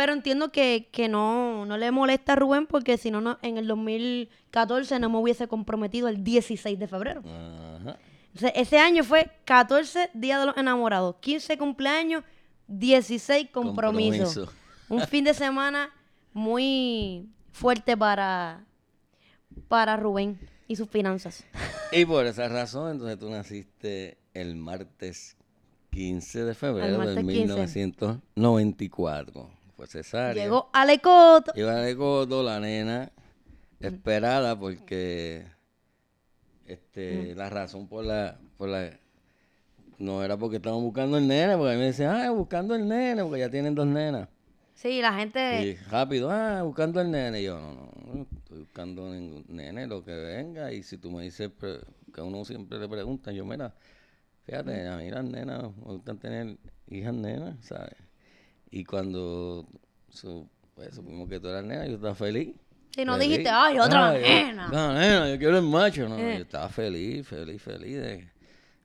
Pero 0.00 0.14
entiendo 0.14 0.50
que, 0.50 0.88
que 0.90 1.10
no, 1.10 1.66
no 1.66 1.76
le 1.76 1.90
molesta 1.90 2.32
a 2.32 2.36
Rubén 2.36 2.66
porque 2.66 2.96
si 2.96 3.10
no, 3.10 3.20
no, 3.20 3.38
en 3.42 3.58
el 3.58 3.66
2014 3.66 4.98
no 4.98 5.10
me 5.10 5.18
hubiese 5.18 5.46
comprometido 5.46 6.08
el 6.08 6.24
16 6.24 6.78
de 6.78 6.88
febrero. 6.88 7.20
Ajá. 7.20 7.98
Entonces, 8.28 8.52
ese 8.54 8.78
año 8.78 9.04
fue 9.04 9.30
14 9.44 10.08
Día 10.14 10.40
de 10.40 10.46
los 10.46 10.56
Enamorados, 10.56 11.16
15 11.20 11.58
cumpleaños, 11.58 12.24
16 12.68 13.50
compromisos. 13.50 14.34
Compromiso. 14.34 14.58
Un 14.88 15.06
fin 15.06 15.22
de 15.22 15.34
semana 15.34 15.90
muy 16.32 17.28
fuerte 17.52 17.94
para, 17.94 18.64
para 19.68 19.98
Rubén 19.98 20.40
y 20.66 20.76
sus 20.76 20.88
finanzas. 20.88 21.44
Y 21.92 22.06
por 22.06 22.24
esa 22.24 22.48
razón, 22.48 22.92
entonces 22.92 23.18
tú 23.18 23.28
naciste 23.28 24.16
el 24.32 24.56
martes 24.56 25.36
15 25.90 26.44
de 26.44 26.54
febrero 26.54 26.90
de 26.90 26.96
martes 26.96 27.16
15. 27.16 27.32
1994. 27.32 29.59
Fue 29.80 29.86
cesárea. 29.86 30.44
Llegó 30.44 30.68
Alecoto. 30.74 31.52
De 31.54 31.96
codo 31.96 32.42
la 32.42 32.60
nena 32.60 33.10
esperada 33.80 34.58
porque 34.58 35.46
este 36.66 37.34
la 37.34 37.48
razón 37.48 37.88
por 37.88 38.04
la 38.04 38.36
por 38.58 38.68
la 38.68 38.90
no 39.96 40.22
era 40.22 40.36
porque 40.36 40.56
estaban 40.56 40.82
buscando 40.82 41.16
el 41.16 41.26
nene, 41.26 41.56
porque 41.56 41.70
a 41.70 41.74
mí 41.76 41.78
me 41.78 41.86
decían, 41.86 42.14
ah, 42.14 42.30
buscando 42.30 42.74
el 42.74 42.86
nene, 42.86 43.22
porque 43.22 43.38
ya 43.40 43.48
tienen 43.48 43.74
dos 43.74 43.86
nenas. 43.86 44.28
Sí, 44.74 45.00
la 45.00 45.14
gente... 45.14 45.62
Y 45.62 45.76
rápido, 45.90 46.30
ah, 46.30 46.62
buscando 46.62 47.00
el 47.00 47.10
nene. 47.10 47.40
Y 47.40 47.44
yo, 47.44 47.58
no, 47.58 47.72
no, 47.72 48.14
no 48.14 48.26
estoy 48.36 48.58
buscando 48.58 49.10
ningún 49.10 49.46
nene, 49.48 49.86
lo 49.86 50.04
que 50.04 50.14
venga. 50.14 50.72
Y 50.72 50.82
si 50.82 50.98
tú 50.98 51.10
me 51.10 51.22
dices 51.22 51.50
pre- 51.50 51.80
que 52.14 52.20
a 52.20 52.24
uno 52.24 52.44
siempre 52.44 52.78
le 52.78 52.86
preguntan, 52.86 53.34
yo, 53.34 53.46
mira, 53.46 53.74
fíjate, 54.44 54.88
a 54.88 54.96
mí 54.98 55.10
las 55.10 55.24
nenas, 55.24 55.62
me 55.62 55.92
gustan 55.94 56.18
tener 56.18 56.58
hijas 56.88 57.14
nenas, 57.14 57.56
¿sabes? 57.62 57.96
Y 58.70 58.84
cuando 58.84 59.66
su- 60.08 60.48
pues, 60.74 60.94
supimos 60.94 61.28
que 61.28 61.40
tú 61.40 61.48
eras 61.48 61.64
nena, 61.64 61.86
yo 61.86 61.94
estaba 61.96 62.14
feliz. 62.14 62.54
Si 62.94 63.04
no 63.04 63.14
Feliz. 63.14 63.28
dijiste, 63.28 63.50
ay, 63.50 63.78
otra 63.78 64.10
Ay, 64.10 64.22
nena. 64.22 64.68
No, 64.68 64.92
nena, 64.94 65.28
yo 65.30 65.38
quiero 65.38 65.56
el 65.58 65.64
macho. 65.64 66.08
No, 66.08 66.18
Eh. 66.18 66.36
yo 66.38 66.42
estaba 66.42 66.68
feliz, 66.68 67.26
feliz, 67.26 67.62
feliz 67.62 67.96
de, 68.00 68.28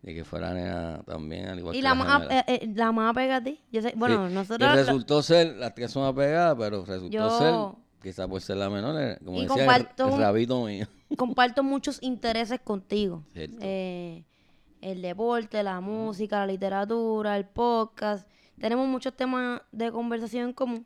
de 0.04 0.13
que 0.13 0.24
fuera 0.24 0.54
nena 0.54 1.01
también, 1.06 1.48
al 1.48 1.58
igual 1.60 1.75
Y 1.75 1.80
que 1.80 1.84
la 1.84 1.96
más, 1.96 2.24
eh, 2.30 2.44
eh, 2.48 2.72
la 2.75 2.92
más 2.92 3.12
apega 3.12 3.38
a 3.38 3.44
ti. 3.44 3.60
Yo 3.72 3.82
sé, 3.82 3.94
bueno, 3.96 4.27
Sí, 4.27 4.34
nosotros... 4.36 4.74
Y 4.74 4.75
resultó 4.77 5.24
ser, 5.24 5.56
las 5.56 5.74
tres 5.74 5.92
son 5.92 6.06
apegadas, 6.06 6.56
pero 6.60 6.86
resultó 6.86 7.10
Yo- 7.12 7.38
ser, 7.39 7.84
quizá 8.04 8.27
por 8.27 8.42
ser 8.42 8.58
la 8.58 8.70
menor, 8.70 9.18
como 9.25 9.38
Y 9.39 9.48
decía, 9.48 9.56
comparto 9.65 10.10
el, 10.10 10.20
rabito 10.20 10.63
mío. 10.65 10.88
comparto 11.18 11.63
muchos 11.63 11.98
intereses 12.04 12.60
contigo. 12.63 13.24
El 13.34 15.01
deporte, 15.01 15.63
la 15.63 15.82
música, 15.82 16.39
la 16.42 16.48
literatura, 16.48 17.38
el 17.38 17.46
podcast. 17.46 18.27
Tenemos 18.59 18.88
muchos 18.88 19.15
temas 19.15 19.62
de 19.71 19.91
conversación 19.91 20.50
en 20.50 20.53
común. 20.53 20.85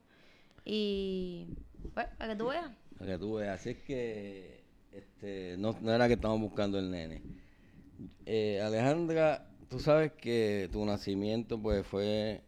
Y 0.65 1.47
pues, 1.93 2.07
para 2.17 2.33
que 2.33 2.37
tú 2.37 2.47
veas. 2.47 2.71
Para 2.97 3.11
que 3.11 3.17
tú 3.17 3.35
veas. 3.35 3.59
Así 3.59 3.69
es 3.71 3.77
que 3.79 4.63
este, 4.91 5.55
no, 5.57 5.75
no 5.81 5.93
era 5.93 6.07
que 6.07 6.13
estamos 6.13 6.39
buscando 6.39 6.79
el 6.79 6.89
nene. 6.89 7.21
Eh, 8.25 8.61
Alejandra, 8.61 9.47
tú 9.69 9.79
sabes 9.79 10.11
que 10.13 10.69
tu 10.71 10.85
nacimiento 10.85 11.61
pues 11.61 11.85
fue 11.85 12.43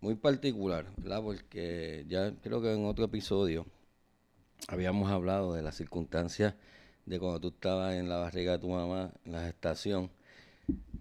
muy 0.00 0.14
particular, 0.14 0.86
¿verdad? 0.96 1.22
Porque 1.22 2.04
ya 2.08 2.32
creo 2.42 2.60
que 2.60 2.72
en 2.72 2.84
otro 2.84 3.06
episodio 3.06 3.66
habíamos 4.68 5.10
hablado 5.10 5.54
de 5.54 5.62
las 5.62 5.76
circunstancias 5.76 6.54
de 7.06 7.18
cuando 7.18 7.40
tú 7.40 7.48
estabas 7.48 7.94
en 7.94 8.08
la 8.08 8.18
barriga 8.18 8.52
de 8.52 8.58
tu 8.58 8.68
mamá, 8.68 9.12
en 9.24 9.32
la 9.32 9.44
gestación, 9.44 10.10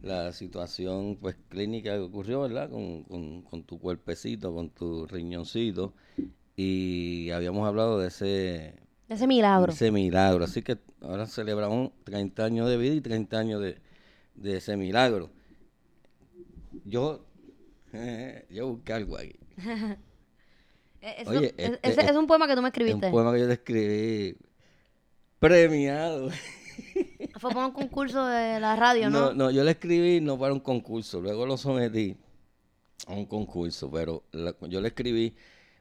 la 0.03 0.31
situación 0.33 1.17
pues 1.19 1.35
clínica 1.49 1.93
que 1.93 1.99
ocurrió, 2.01 2.41
¿verdad? 2.41 2.69
Con, 2.69 3.03
con, 3.03 3.41
con 3.41 3.63
tu 3.63 3.79
cuerpecito, 3.79 4.53
con 4.53 4.69
tu 4.69 5.07
riñoncito, 5.07 5.93
y 6.55 7.31
habíamos 7.31 7.67
hablado 7.67 7.97
de 7.99 8.09
ese, 8.09 8.75
Ese 9.09 9.25
milagro. 9.27 9.71
ese 9.71 9.91
milagro. 9.91 10.43
Así 10.43 10.61
que 10.61 10.77
ahora 11.01 11.25
celebramos 11.25 11.91
30 12.03 12.45
años 12.45 12.69
de 12.69 12.77
vida 12.77 12.93
y 12.93 13.01
30 13.01 13.39
años 13.39 13.61
de, 13.61 13.77
de 14.35 14.57
ese 14.57 14.77
milagro. 14.77 15.31
Yo, 16.85 17.25
yo 18.49 18.67
busqué 18.67 18.93
algo 18.93 19.17
aquí. 19.17 19.35
Oye, 21.27 21.53
es- 21.57 21.79
este- 21.81 22.05
es 22.09 22.15
un 22.15 22.27
poema 22.27 22.47
que 22.47 22.55
tú 22.55 22.61
me 22.61 22.67
Es 22.69 22.73
escribiste. 22.73 23.05
un 23.07 23.11
poema 23.11 23.33
que 23.33 23.39
yo 23.39 23.47
te 23.47 23.53
escribí 23.53 24.35
premiado. 25.39 26.29
Fue 27.39 27.51
por 27.51 27.63
un 27.63 27.71
concurso 27.71 28.25
de 28.25 28.59
la 28.59 28.75
radio, 28.75 29.09
¿no? 29.09 29.19
No, 29.19 29.33
no, 29.33 29.51
yo 29.51 29.63
lo 29.63 29.69
escribí 29.69 30.21
no 30.21 30.37
para 30.39 30.53
un 30.53 30.59
concurso, 30.59 31.19
luego 31.19 31.45
lo 31.45 31.57
sometí 31.57 32.15
a 33.07 33.13
un 33.13 33.25
concurso, 33.25 33.91
pero 33.91 34.23
la- 34.31 34.55
yo 34.69 34.81
lo 34.81 34.87
escribí 34.87 35.35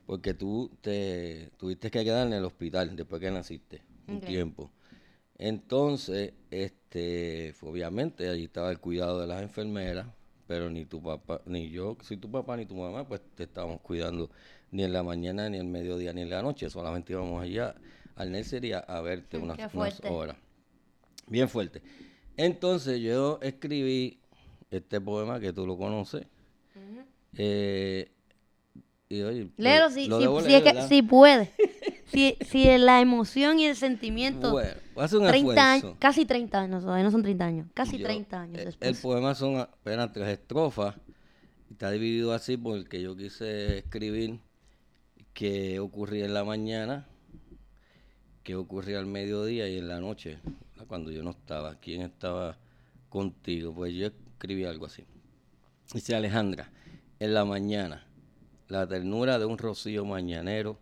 porque 0.07 0.35
tú 0.35 0.71
te 0.81 1.51
tuviste 1.59 1.91
que 1.91 2.05
quedar 2.05 2.27
en 2.27 2.35
el 2.35 2.45
hospital 2.45 2.97
después 2.97 3.21
que 3.21 3.31
naciste, 3.31 3.83
un 4.09 4.21
tiempo. 4.21 4.71
Entonces, 5.39 6.35
este, 6.51 7.55
obviamente 7.63 8.29
allí 8.29 8.45
estaba 8.45 8.71
el 8.71 8.81
cuidado 8.81 9.21
de 9.21 9.27
las 9.29 9.43
enfermeras, 9.43 10.07
pero 10.47 10.71
ni 10.71 10.85
tu 10.87 11.03
papá, 11.03 11.43
ni 11.47 11.71
yo, 11.71 11.97
si 12.03 12.17
tu 12.19 12.31
papá 12.31 12.57
ni 12.57 12.67
tu 12.67 12.77
mamá, 12.77 13.07
pues 13.09 13.21
te 13.37 13.45
estábamos 13.45 13.81
cuidando 13.83 14.31
ni 14.73 14.85
en 14.85 14.93
la 14.93 15.03
mañana, 15.03 15.49
ni 15.51 15.59
en 15.59 15.67
el 15.67 15.73
mediodía, 15.73 16.13
ni 16.13 16.23
en 16.23 16.31
la 16.31 16.43
noche, 16.43 16.71
solamente 16.71 17.13
íbamos 17.15 17.43
allá 17.43 17.75
al 18.17 18.33
nursery 18.33 18.73
a, 18.75 18.81
a 18.81 19.01
verte 19.03 19.39
unas, 19.39 19.61
unas 19.73 20.01
horas. 20.05 20.37
Bien 21.27 21.49
fuerte. 21.49 21.83
Entonces 22.37 23.01
yo 23.01 23.39
escribí 23.43 24.19
este 24.71 25.01
poema 25.01 25.39
que 25.41 25.53
tú 25.53 25.67
lo 25.67 25.77
conoces. 25.77 26.27
eh, 27.37 28.11
y 29.09 29.23
oye, 29.23 29.45
lo- 29.45 29.51
Léelo 29.59 29.91
si, 29.91 30.07
si, 30.07 30.11
si 30.11 30.11
leer, 30.11 30.31
es 30.57 30.63
que, 30.63 30.73
¿verdad? 30.73 30.89
si 30.89 31.03
puede. 31.03 31.51
si, 32.07 32.37
si 32.49 32.79
la 32.79 33.01
emoción 33.01 33.59
y 33.61 33.67
el 33.67 33.77
sentimiento. 33.77 34.53
Bueno, 34.53 34.71
hacer 34.97 35.19
un 35.19 35.27
30 35.29 35.73
años, 35.73 35.97
casi 35.99 36.25
30 36.25 36.61
años, 36.61 36.83
todavía 36.83 37.05
no 37.05 37.11
son 37.11 37.23
30 37.23 37.45
años, 37.45 37.67
casi 37.75 37.99
Yo- 37.99 38.05
30 38.07 38.41
años 38.41 38.59
eh, 38.61 38.65
después. 38.67 38.89
El 38.91 38.97
poema 38.97 39.35
son 39.35 39.57
apenas 39.57 40.13
tres 40.13 40.29
estrofas. 40.29 40.97
Está 41.71 41.91
dividido 41.91 42.33
así 42.33 42.57
porque 42.57 43.01
yo 43.03 43.17
quise 43.17 43.79
escribir 43.79 44.41
qué 45.35 45.79
ocurría 45.81 46.25
en 46.27 46.35
la 46.35 46.45
mañana, 46.45 47.07
qué 48.43 48.55
ocurría 48.57 48.99
al 48.99 49.07
mediodía 49.07 49.69
y 49.69 49.79
en 49.79 49.89
la 49.89 50.01
noche. 50.01 50.39
Cuando 50.87 51.11
yo 51.11 51.23
no 51.23 51.31
estaba. 51.31 51.77
¿Quién 51.77 52.03
estaba 52.03 52.59
contigo? 53.09 53.75
Pues 53.75 53.95
yo 53.95 54.07
escribí 54.07 54.65
algo 54.65 54.87
así. 54.87 55.05
Dice 55.93 56.15
Alejandra, 56.15 56.71
en 57.19 57.35
la 57.35 57.45
mañana, 57.45 58.07
la 58.69 58.87
ternura 58.87 59.39
de 59.39 59.45
un 59.45 59.59
rocío 59.59 60.05
mañanero 60.05 60.79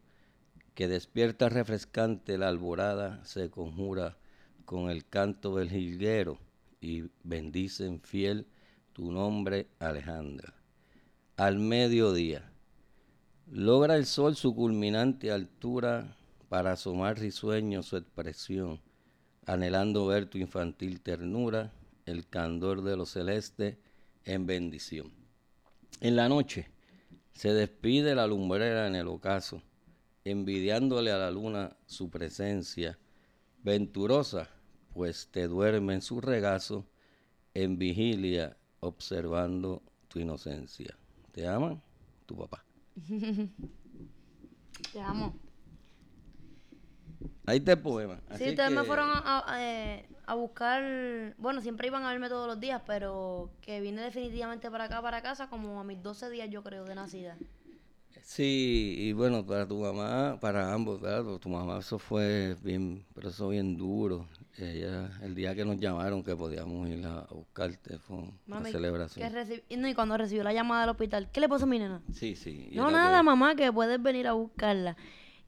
que 0.75 0.89
despierta 0.89 1.49
refrescante 1.49 2.39
la 2.39 2.49
alborada 2.49 3.25
se 3.25 3.51
conjura 3.51 4.17
con 4.65 4.89
el 4.89 5.05
canto 5.05 5.57
del 5.57 5.69
jilguero 5.69 6.39
y 6.81 7.11
bendicen 7.23 8.01
fiel 8.01 8.47
tu 8.93 9.11
nombre 9.11 9.67
Alejandra. 9.79 10.55
Al 11.37 11.59
mediodía, 11.59 12.53
logra 13.51 13.97
el 13.97 14.07
sol 14.07 14.37
su 14.37 14.55
culminante 14.55 15.33
altura 15.33 16.17
para 16.49 16.73
asomar 16.73 17.19
risueño 17.19 17.83
su 17.83 17.97
expresión, 17.97 18.81
anhelando 19.47 20.07
ver 20.07 20.27
tu 20.27 20.39
infantil 20.39 21.01
ternura, 21.01 21.73
el 22.07 22.29
candor 22.29 22.83
de 22.83 22.97
lo 22.97 23.07
celeste 23.07 23.79
en 24.25 24.47
bendición. 24.47 25.13
En 26.01 26.17
la 26.17 26.29
noche 26.29 26.71
se 27.33 27.53
despide 27.53 28.15
la 28.15 28.27
lumbrera 28.27 28.87
en 28.87 28.95
el 28.95 29.09
ocaso, 29.09 29.63
envidiándole 30.25 31.11
a 31.13 31.19
la 31.19 31.31
luna 31.31 31.77
su 31.87 32.11
presencia, 32.11 32.99
venturosa, 33.63 34.49
pues 34.93 35.29
te 35.31 35.47
duerme 35.47 35.95
en 35.95 36.03
su 36.03 36.21
regazo, 36.21 36.87
en 37.55 37.79
vigilia, 37.79 38.57
observando 38.81 39.83
tu 40.09 40.19
inocencia. 40.19 40.97
¿Te 41.33 41.47
aman? 41.47 41.81
Tu 42.27 42.37
papá. 42.37 42.65
Te 44.93 45.01
amo. 45.01 45.35
Ahí 47.47 47.59
está 47.59 47.73
el 47.73 47.79
poema. 47.81 48.21
Sí, 48.37 48.51
ustedes 48.51 48.71
me 48.71 48.81
que- 48.83 48.87
fueron 48.87 49.09
a, 49.11 49.45
a- 49.47 49.63
eh, 49.65 50.07
a 50.27 50.35
buscar, 50.35 51.35
bueno, 51.39 51.61
siempre 51.61 51.89
iban 51.89 52.05
a 52.05 52.11
verme 52.11 52.29
todos 52.29 52.47
los 52.47 52.61
días, 52.61 52.81
pero 52.87 53.51
que 53.61 53.81
vine 53.81 54.03
definitivamente 54.03 54.71
para 54.71 54.85
acá, 54.85 55.03
para 55.03 55.21
casa, 55.23 55.49
como 55.49 55.81
a 55.81 55.85
mis 55.85 56.03
12 56.03 56.31
días, 56.31 56.49
yo 56.51 56.63
creo, 56.63 56.85
de 56.85 56.95
nacida. 56.95 57.37
Sí, 58.23 58.95
y 58.99 59.13
bueno, 59.13 59.45
para 59.45 59.67
tu 59.67 59.81
mamá, 59.81 60.39
para 60.41 60.73
ambos, 60.73 61.01
¿verdad? 61.01 61.39
Tu 61.39 61.49
mamá 61.49 61.79
eso 61.79 61.99
fue 61.99 62.57
bien, 62.63 63.05
pero 63.15 63.29
eso 63.31 63.49
bien 63.49 63.77
duro. 63.77 64.27
Ella, 64.57 65.11
el 65.23 65.35
día 65.35 65.55
que 65.55 65.65
nos 65.65 65.79
llamaron 65.79 66.23
que 66.23 66.37
podíamos 66.37 66.89
ir 66.89 67.05
a, 67.07 67.23
buscarte 67.31 67.99
fue 67.99 68.17
una 68.19 68.33
Mami, 68.47 68.71
celebración. 68.73 69.33
que 69.69 69.77
no, 69.77 69.89
y 69.89 69.95
cuando 69.95 70.17
recibió 70.19 70.45
la 70.45 70.53
llamada 70.53 70.83
del 70.83 70.91
hospital, 70.91 71.29
¿qué 71.33 71.41
le 71.41 71.49
pasó 71.49 71.65
a 71.65 71.69
mi 71.69 71.79
nena? 71.79 72.03
Sí, 72.13 72.37
sí. 72.37 72.69
No, 72.73 72.91
nada, 72.91 73.19
que- 73.19 73.23
mamá, 73.25 73.55
que 73.55 73.73
puedes 73.73 74.01
venir 74.03 74.27
a 74.29 74.33
buscarla. 74.33 74.97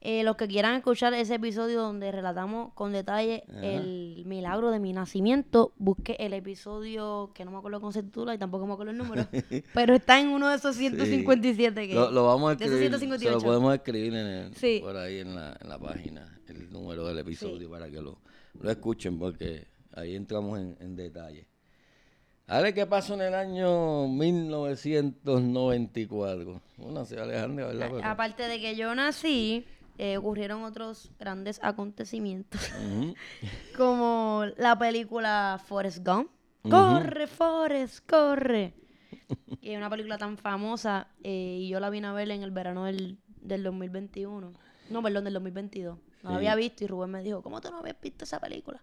Eh, 0.05 0.25
los 0.25 0.35
que 0.37 0.49
quieran 0.49 0.75
escuchar 0.75 1.15
ese 1.15 1.37
episodio 1.37 1.81
donde 1.81 2.11
relatamos 2.11 2.73
con 2.75 2.91
detalle 2.93 3.45
Ajá. 3.49 3.61
el 3.65 4.25
milagro 4.27 4.73
de 4.73 4.81
mi 4.81 4.93
nacimiento, 4.93 5.73
busque 5.79 6.17
el 6.19 6.33
episodio 6.33 7.31
que 7.35 7.45
no 7.45 7.53
me 7.53 7.59
acuerdo 7.59 7.79
cómo 7.81 7.93
se 7.93 8.03
titula 8.03 8.35
y 8.35 8.39
tampoco 8.39 8.67
me 8.67 8.73
acuerdo 8.73 8.91
el 8.91 8.99
número, 8.99 9.29
pero 9.75 9.95
está 9.95 10.19
en 10.21 10.31
uno 10.31 10.49
de 10.49 10.57
esos 10.57 10.75
157 10.75 11.87
que... 11.87 11.95
Lo, 11.95 12.11
lo 12.11 12.27
vamos 12.27 12.51
a 12.51 12.57
de 12.57 12.65
esos 12.65 12.75
escribir, 12.81 12.93
se 12.95 12.99
158. 12.99 13.39
lo 13.39 13.45
podemos 13.45 13.73
escribir 13.75 14.13
en 14.15 14.27
el- 14.27 14.53
Sí. 14.57 14.81
por 14.83 14.97
ahí 14.97 15.21
en 15.21 15.37
la, 15.37 15.57
en 15.61 15.69
la 15.69 15.79
página, 15.79 16.37
el 16.49 16.69
número 16.73 17.07
del 17.07 17.19
episodio 17.19 17.71
para 17.71 17.89
que 17.89 18.01
lo, 18.01 18.19
lo 18.61 18.71
escuchen 18.73 19.21
porque 19.21 19.69
ahí 19.95 20.17
entramos 20.17 20.59
en, 20.59 20.77
en 20.81 20.97
detalle. 20.97 21.47
A 22.49 22.61
ver 22.61 22.75
qué 22.75 22.87
pasó 22.87 23.15
en 23.15 23.21
el 23.21 23.35
año 23.35 24.09
1994. 24.09 26.61
Bueno, 26.77 27.05
sí, 27.05 27.15
Alejandra, 27.17 27.67
¿verdad? 27.69 28.01
Aparte 28.03 28.43
de 28.49 28.61
que 28.61 28.75
yo 28.77 28.95
nací, 28.95 29.65
eh, 30.05 30.17
ocurrieron 30.17 30.65
otros 30.65 31.13
grandes 31.17 31.61
acontecimientos, 31.63 32.61
como 33.77 34.47
la 34.57 34.77
película 34.77 35.63
Forrest 35.65 36.05
Gump. 36.05 36.29
¡Corre, 36.69 37.29
Forrest, 37.29 38.05
corre! 38.11 38.75
y 39.61 39.71
es 39.71 39.77
una 39.77 39.89
película 39.89 40.19
tan 40.19 40.39
famosa 40.39 41.07
eh, 41.23 41.59
y 41.61 41.69
yo 41.69 41.79
la 41.79 41.89
vine 41.89 42.09
a 42.09 42.13
ver 42.13 42.29
en 42.33 42.43
el 42.43 42.51
verano 42.51 42.87
del, 42.87 43.17
del 43.43 43.63
2021. 43.63 44.53
No, 44.91 45.03
perdón, 45.05 45.23
del 45.23 45.35
2022. 45.35 45.97
No 46.25 46.31
la 46.31 46.37
había 46.37 46.57
visto 46.57 46.83
y 46.83 46.89
Rubén 46.89 47.11
me 47.11 47.23
dijo, 47.23 47.41
¿cómo 47.41 47.61
tú 47.61 47.71
no 47.71 47.79
habías 47.79 48.01
visto 48.01 48.25
esa 48.25 48.41
película? 48.41 48.83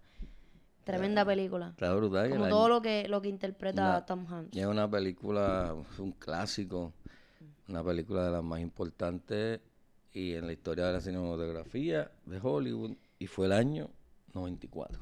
Tremenda 0.85 1.25
película. 1.25 1.71
Está 1.71 1.93
brutal. 1.95 2.29
que 2.29 2.37
Como 2.37 2.47
todo 2.47 2.69
lo 2.69 2.81
que, 2.81 3.09
lo 3.09 3.21
que 3.21 3.27
interpreta 3.27 4.05
Tom 4.05 4.25
Hanks. 4.25 4.55
Es 4.55 4.65
una 4.65 4.89
película, 4.89 5.75
un 5.97 6.13
clásico, 6.13 6.93
una 7.67 7.83
película 7.83 8.23
de 8.23 8.31
las 8.31 8.43
más 8.43 8.61
importantes 8.61 9.59
y 10.13 10.33
en 10.33 10.47
la 10.47 10.53
historia 10.53 10.87
de 10.87 10.93
la 10.93 11.01
cinematografía 11.01 12.11
de 12.25 12.39
Hollywood 12.41 12.91
y 13.19 13.27
fue 13.27 13.45
el 13.47 13.53
año 13.53 13.89
94. 14.33 14.99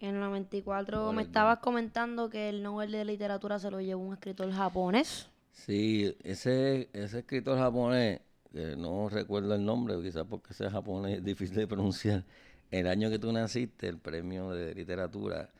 En 0.00 0.14
el 0.16 0.20
94 0.20 0.98
Forrest 0.98 1.16
me 1.16 1.22
estabas 1.22 1.58
comentando 1.60 2.28
que 2.28 2.48
el 2.48 2.62
Nobel 2.62 2.90
de 2.90 3.04
Literatura 3.04 3.58
se 3.58 3.70
lo 3.70 3.80
llevó 3.80 4.02
un 4.02 4.14
escritor 4.14 4.50
japonés. 4.50 5.28
Sí, 5.52 6.16
ese, 6.24 6.88
ese 6.92 7.20
escritor 7.20 7.58
japonés, 7.58 8.20
que 8.52 8.76
no 8.76 9.08
recuerdo 9.08 9.54
el 9.54 9.64
nombre, 9.64 10.00
quizás 10.02 10.26
porque 10.28 10.52
ese 10.52 10.68
japonés 10.68 11.18
es 11.18 11.24
difícil 11.24 11.56
de 11.56 11.66
pronunciar, 11.66 12.24
el 12.70 12.86
año 12.86 13.10
que 13.10 13.18
tú 13.18 13.30
naciste, 13.32 13.86
el 13.86 13.98
premio 13.98 14.50
de 14.50 14.74
literatura, 14.74 15.50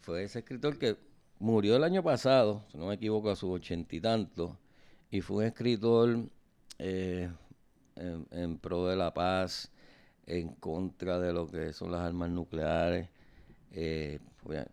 fue 0.00 0.22
ese 0.22 0.40
escritor 0.40 0.78
que 0.78 0.96
murió 1.38 1.76
el 1.76 1.84
año 1.84 2.02
pasado, 2.02 2.62
si 2.70 2.78
no 2.78 2.86
me 2.86 2.94
equivoco, 2.94 3.30
a 3.30 3.36
sus 3.36 3.50
ochenta 3.50 3.96
y 3.96 4.00
tantos, 4.00 4.52
y 5.10 5.22
fue 5.22 5.38
un 5.38 5.44
escritor 5.44 6.18
eh, 6.78 7.30
en, 7.98 8.58
pro 8.58 8.86
de 8.86 8.96
la 8.96 9.12
paz, 9.12 9.70
en 10.26 10.48
contra 10.54 11.18
de 11.18 11.32
lo 11.32 11.48
que 11.50 11.72
son 11.72 11.90
las 11.92 12.00
armas 12.02 12.30
nucleares, 12.30 13.08
eh, 13.72 14.18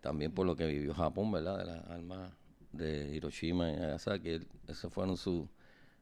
también 0.01 0.31
por 0.31 0.45
lo 0.45 0.55
que 0.55 0.65
vivió 0.67 0.93
Japón, 0.93 1.31
¿verdad? 1.31 1.57
De 1.59 1.65
las 1.65 1.85
armas 1.89 2.31
de 2.71 3.13
Hiroshima 3.15 3.71
y 3.71 3.75
Nagasaki, 3.77 4.39
esos 4.67 4.91
fueron 4.91 5.17
su- 5.17 5.47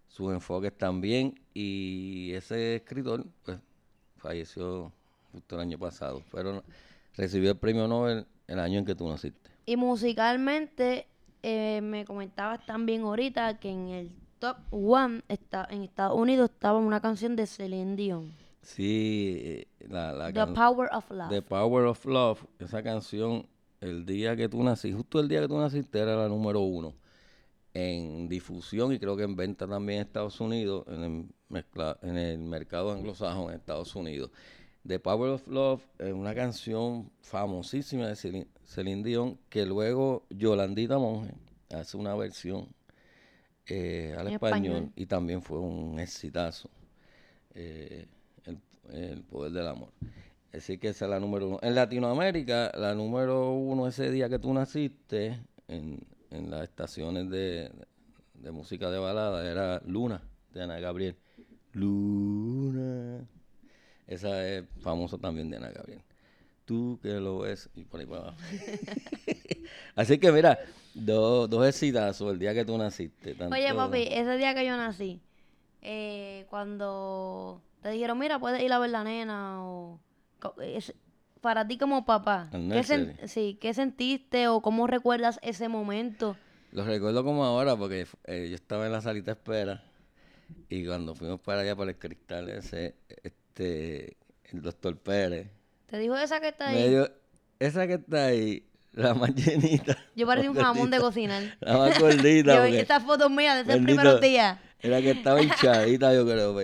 sus 0.07 0.31
enfoques 0.33 0.75
también, 0.77 1.39
y 1.53 2.31
ese 2.33 2.75
escritor, 2.77 3.25
pues, 3.43 3.59
falleció 4.17 4.91
justo 5.31 5.55
el 5.55 5.61
año 5.61 5.77
pasado, 5.79 6.21
pero 6.31 6.63
recibió 7.15 7.51
el 7.51 7.57
premio 7.57 7.87
Nobel 7.87 8.25
el 8.47 8.59
año 8.59 8.79
en 8.79 8.85
que 8.85 8.95
tú 8.95 9.07
naciste. 9.09 9.49
Y 9.65 9.75
musicalmente 9.77 11.07
eh, 11.41 11.81
me 11.81 12.05
comentabas 12.05 12.65
también 12.65 13.01
ahorita 13.01 13.59
que 13.59 13.69
en 13.69 13.87
el 13.89 14.11
top 14.43 14.57
one 14.71 15.21
está, 15.29 15.65
en 15.71 15.83
Estados 15.83 16.17
Unidos 16.19 16.49
estaba 16.53 16.77
una 16.77 16.99
canción 16.99 17.35
de 17.37 17.47
Celine 17.47 17.95
Dion. 17.95 18.33
Sí, 18.61 19.37
eh, 19.41 19.67
la, 19.87 20.11
la 20.11 20.33
The 20.33 20.47
Power 20.47 20.89
of 20.91 21.09
Love. 21.11 21.29
The 21.29 21.41
Power 21.41 21.85
of 21.85 22.05
Love, 22.05 22.45
esa 22.59 22.83
canción, 22.83 23.45
el 23.79 24.05
día 24.05 24.35
que 24.35 24.49
tú 24.49 24.61
naciste, 24.61 24.95
justo 24.97 25.19
el 25.21 25.29
día 25.29 25.39
que 25.41 25.47
tú 25.47 25.57
naciste 25.57 25.97
era 25.99 26.17
la 26.17 26.27
número 26.27 26.59
uno 26.59 26.93
en 27.73 28.27
difusión 28.27 28.91
y 28.91 28.99
creo 28.99 29.15
que 29.15 29.23
en 29.23 29.35
venta 29.35 29.65
también 29.67 29.99
en 29.99 30.05
Estados 30.07 30.39
Unidos, 30.41 30.83
en 30.87 31.03
el, 31.03 31.25
mezcla- 31.49 31.97
en 32.01 32.17
el 32.17 32.39
mercado 32.39 32.91
anglosajón 32.91 33.49
en 33.49 33.55
Estados 33.59 33.95
Unidos. 33.95 34.29
The 34.85 34.99
Power 34.99 35.31
of 35.31 35.47
Love 35.47 35.81
es 35.99 36.11
una 36.13 36.35
canción 36.35 37.09
famosísima 37.21 38.07
de 38.07 38.15
Celine, 38.17 38.47
Celine 38.65 39.03
Dion 39.03 39.39
que 39.49 39.65
luego 39.65 40.25
Yolandita 40.29 40.99
Monge 40.99 41.33
hace 41.73 41.95
una 41.95 42.13
versión 42.15 42.67
eh, 43.67 44.15
al 44.17 44.27
español, 44.27 44.83
español. 44.83 44.91
y 44.95 45.05
también 45.05 45.41
fue 45.41 45.59
un 45.59 45.99
exitazo. 45.99 46.69
eh, 47.55 48.07
el, 48.45 48.59
el 48.91 49.23
poder 49.23 49.51
del 49.53 49.67
amor. 49.67 49.89
Así 50.53 50.77
que 50.77 50.89
esa 50.89 51.05
es 51.05 51.11
la 51.11 51.19
número 51.19 51.47
uno. 51.49 51.59
En 51.61 51.75
Latinoamérica, 51.75 52.71
la 52.77 52.93
número 52.95 53.51
uno 53.53 53.87
ese 53.87 54.11
día 54.11 54.29
que 54.29 54.39
tú 54.39 54.53
naciste, 54.53 55.39
en, 55.67 55.99
en 56.31 56.51
las 56.51 56.63
estaciones 56.63 57.29
de, 57.29 57.71
de 58.35 58.51
música 58.51 58.89
de 58.91 58.99
balada, 58.99 59.49
era 59.49 59.81
Luna, 59.85 60.21
de 60.53 60.63
Ana 60.63 60.79
Gabriel. 60.79 61.15
Luna. 61.73 63.27
Esa 64.07 64.47
es 64.47 64.65
famosa 64.81 65.17
también 65.17 65.49
de 65.49 65.57
Ana 65.57 65.71
Gabriel. 65.71 66.01
Tú 66.65 66.99
que 67.01 67.09
lo 67.19 67.39
ves, 67.39 67.69
y 67.75 67.83
por 67.83 67.99
ahí 67.99 68.05
para 68.05 68.21
abajo. 68.21 68.37
Así 69.95 70.17
que 70.17 70.31
mira, 70.31 70.57
dos, 70.93 71.49
dos 71.49 71.67
exitazos 71.67 72.31
el 72.31 72.39
día 72.39 72.53
que 72.53 72.63
tú 72.65 72.77
naciste. 72.77 73.35
tanto- 73.35 73.53
Oye, 73.55 73.73
papi, 73.73 74.07
ese 74.09 74.37
día 74.37 74.55
que 74.55 74.65
yo 74.65 74.77
nací, 74.77 75.19
eh, 75.81 76.45
cuando 76.49 77.61
te 77.81 77.89
dijeron, 77.89 78.17
mira, 78.17 78.39
puedes 78.39 78.61
ir 78.61 78.71
a 78.71 78.79
ver 78.79 78.91
la 78.91 79.03
nena, 79.03 79.61
o 79.65 79.99
es- 80.61 80.93
para 81.41 81.67
ti 81.67 81.77
como 81.77 82.05
papá, 82.05 82.47
¿qué, 82.51 82.57
sen- 82.83 83.27
sí, 83.27 83.57
¿qué 83.59 83.73
sentiste 83.73 84.47
o 84.47 84.61
cómo 84.61 84.87
recuerdas 84.87 85.39
ese 85.41 85.67
momento? 85.67 86.37
Lo 86.71 86.85
recuerdo 86.85 87.23
como 87.25 87.43
ahora 87.43 87.75
porque 87.75 88.07
eh, 88.23 88.47
yo 88.49 88.55
estaba 88.55 88.85
en 88.85 88.93
la 88.93 89.01
salita 89.01 89.31
de 89.33 89.39
espera 89.39 89.83
y 90.69 90.85
cuando 90.85 91.13
fuimos 91.13 91.41
para 91.41 91.61
allá 91.61 91.75
por 91.75 91.89
el 91.89 91.97
cristal 91.97 92.49
ese, 92.49 92.95
este, 93.23 94.15
el 94.45 94.61
doctor 94.61 94.97
Pérez, 94.97 95.49
Te 95.93 95.99
dijo 95.99 96.17
esa 96.17 96.39
que 96.41 96.47
está 96.47 96.69
ahí. 96.69 96.89
dio, 96.89 97.07
esa 97.59 97.85
que 97.85 97.93
está 97.93 98.25
ahí, 98.25 98.65
la 98.93 99.13
más 99.13 99.29
llenita. 99.35 99.95
Yo 100.15 100.25
parecía 100.25 100.49
un 100.49 100.57
jamón 100.57 100.89
de 100.89 100.97
cocinar. 100.99 101.43
La 101.59 101.77
más 101.77 101.99
gordita. 101.99 102.55
Yo- 102.55 102.61
porque 102.63 102.79
estas 102.79 103.03
fotos 103.03 103.29
mías 103.29 103.53
de 103.57 103.61
esos 103.61 103.73
bendito, 103.75 103.85
primeros 104.01 104.19
días. 104.21 104.57
Era 104.81 104.99
que 105.01 105.11
estaba 105.11 105.39
hinchadita, 105.43 106.11
yo 106.15 106.25
creo. 106.25 106.57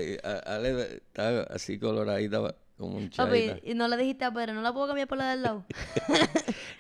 Ale 0.48 0.82
estaba 0.96 1.42
así 1.44 1.78
coloradita, 1.78 2.40
como 2.76 2.94
Papi, 2.94 3.04
hinchadita. 3.04 3.60
y 3.64 3.76
no 3.76 3.88
le 3.88 3.98
dijiste 3.98 4.26
a 4.26 4.32
Pedro, 4.32 4.54
no 4.56 4.64
la 4.64 4.74
puedo 4.74 4.88
cambiar 4.88 5.08
por 5.08 5.20
la 5.20 5.30
del 5.30 5.44
lado. 5.44 5.64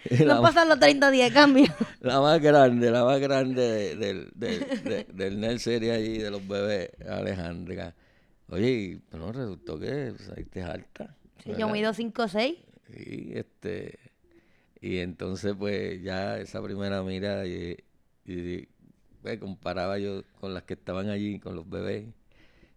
La 0.09 0.33
no 0.35 0.41
pasan 0.41 0.69
los 0.69 0.79
30 0.79 1.11
días 1.11 1.31
cambio. 1.31 1.67
La 2.01 2.19
más 2.19 2.41
grande, 2.41 2.89
la 2.89 3.05
más 3.05 3.19
grande 3.19 3.61
de- 3.61 3.95
del, 3.95 4.29
del, 4.33 4.59
de- 4.83 5.07
del 5.13 5.39
nursery 5.39 5.91
allí, 5.91 6.17
de 6.17 6.31
los 6.31 6.47
bebés, 6.47 6.89
Alejandra. 7.07 7.93
Oye, 8.49 8.99
pero 9.11 9.31
resultó 9.31 9.77
que 9.79 10.13
saliste 10.25 10.63
alta. 10.63 11.15
Sí, 11.43 11.51
yo 11.57 11.69
mido 11.69 11.93
5 11.93 12.23
o 12.23 12.27
6. 12.27 12.55
Y 12.95 13.37
este, 13.37 13.99
y 14.81 14.97
entonces 14.97 15.55
pues 15.57 16.01
ya 16.01 16.37
esa 16.39 16.61
primera 16.61 17.03
mira 17.03 17.45
y, 17.45 17.77
y, 18.25 18.67
pues, 19.21 19.39
comparaba 19.39 19.99
yo 19.99 20.23
con 20.39 20.53
las 20.53 20.63
que 20.63 20.73
estaban 20.73 21.09
allí, 21.09 21.39
con 21.39 21.55
los 21.55 21.69
bebés 21.69 22.05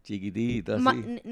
chiquititos 0.03 0.85
así. 0.85 1.22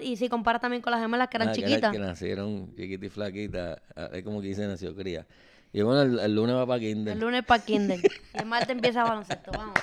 y 0.00 0.16
si 0.16 0.28
comparas 0.28 0.60
también 0.60 0.82
con 0.82 0.90
las 0.90 1.00
gemelas 1.00 1.28
que 1.28 1.36
eran 1.36 1.48
Ah, 1.50 1.52
que 1.52 1.62
chiquitas. 1.62 1.92
Que 1.92 1.98
nacieron 1.98 2.74
chiquitas 2.74 3.06
y 3.06 3.08
flaquitas, 3.10 3.80
ah, 3.94 4.10
es 4.12 4.22
como 4.24 4.40
que 4.40 4.48
dice 4.48 4.66
nació 4.66 4.94
cría. 4.94 5.26
Y 5.72 5.82
bueno, 5.82 6.02
el, 6.02 6.18
el 6.18 6.34
lunes 6.34 6.56
va 6.56 6.66
para 6.66 6.80
Kinder. 6.80 7.12
El 7.12 7.20
lunes 7.20 7.44
para 7.44 7.62
Kinder. 7.64 8.00
y 8.00 8.38
el 8.38 8.46
martes 8.46 8.70
empieza 8.70 9.04
baloncesto. 9.04 9.52
Vamos. 9.52 9.74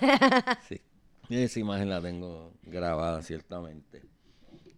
Sí. 0.68 0.80
Esa 1.30 1.58
imagen 1.60 1.88
la 1.88 2.00
tengo 2.02 2.52
grabada, 2.62 3.22
ciertamente. 3.22 4.02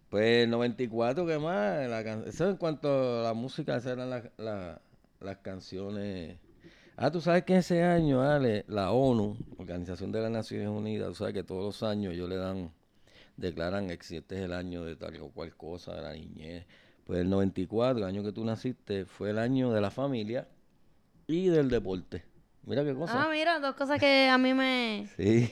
Pues 0.09 0.43
el 0.45 0.49
94, 0.49 1.25
¿qué 1.25 1.37
más? 1.37 1.87
La 1.89 2.03
can- 2.03 2.23
Eso 2.25 2.49
en 2.49 2.55
cuanto 2.57 3.19
a 3.19 3.23
la 3.23 3.33
música, 3.33 3.75
esas 3.75 3.93
eran 3.93 4.09
las- 4.09 5.37
canciones. 5.41 6.37
Ah, 6.95 7.11
tú 7.11 7.21
sabes 7.21 7.43
que 7.43 7.57
ese 7.57 7.83
año, 7.83 8.21
Ale, 8.21 8.63
la 8.67 8.91
ONU, 8.91 9.37
Organización 9.57 10.11
de 10.11 10.21
las 10.21 10.31
Naciones 10.31 10.67
Unidas, 10.69 11.09
tú 11.09 11.15
sabes 11.15 11.33
que 11.33 11.43
todos 11.43 11.63
los 11.63 11.83
años 11.83 12.13
ellos 12.13 12.29
le 12.29 12.37
dan, 12.37 12.71
declaran 13.35 13.87
que 13.87 13.97
si 14.01 14.17
este 14.17 14.35
es 14.37 14.41
el 14.45 14.53
año 14.53 14.83
de 14.83 14.95
tal 14.95 15.19
o 15.21 15.29
cual 15.29 15.55
cosa, 15.55 15.93
de 15.95 16.01
la 16.01 16.13
niñez. 16.13 16.65
Pues 17.05 17.19
el 17.19 17.29
94, 17.29 17.97
el 17.99 18.03
año 18.05 18.23
que 18.23 18.31
tú 18.31 18.43
naciste, 18.45 19.05
fue 19.05 19.29
el 19.31 19.37
año 19.39 19.71
de 19.71 19.81
la 19.81 19.91
familia 19.91 20.47
y 21.27 21.47
del 21.49 21.69
deporte. 21.69 22.23
Mira 22.63 22.83
qué 22.83 22.93
cosa. 22.95 23.23
Ah, 23.23 23.29
mira, 23.31 23.59
dos 23.59 23.75
cosas 23.75 23.99
que 23.99 24.27
a 24.29 24.37
mí 24.37 24.53
me, 24.53 25.07
Sí. 25.17 25.51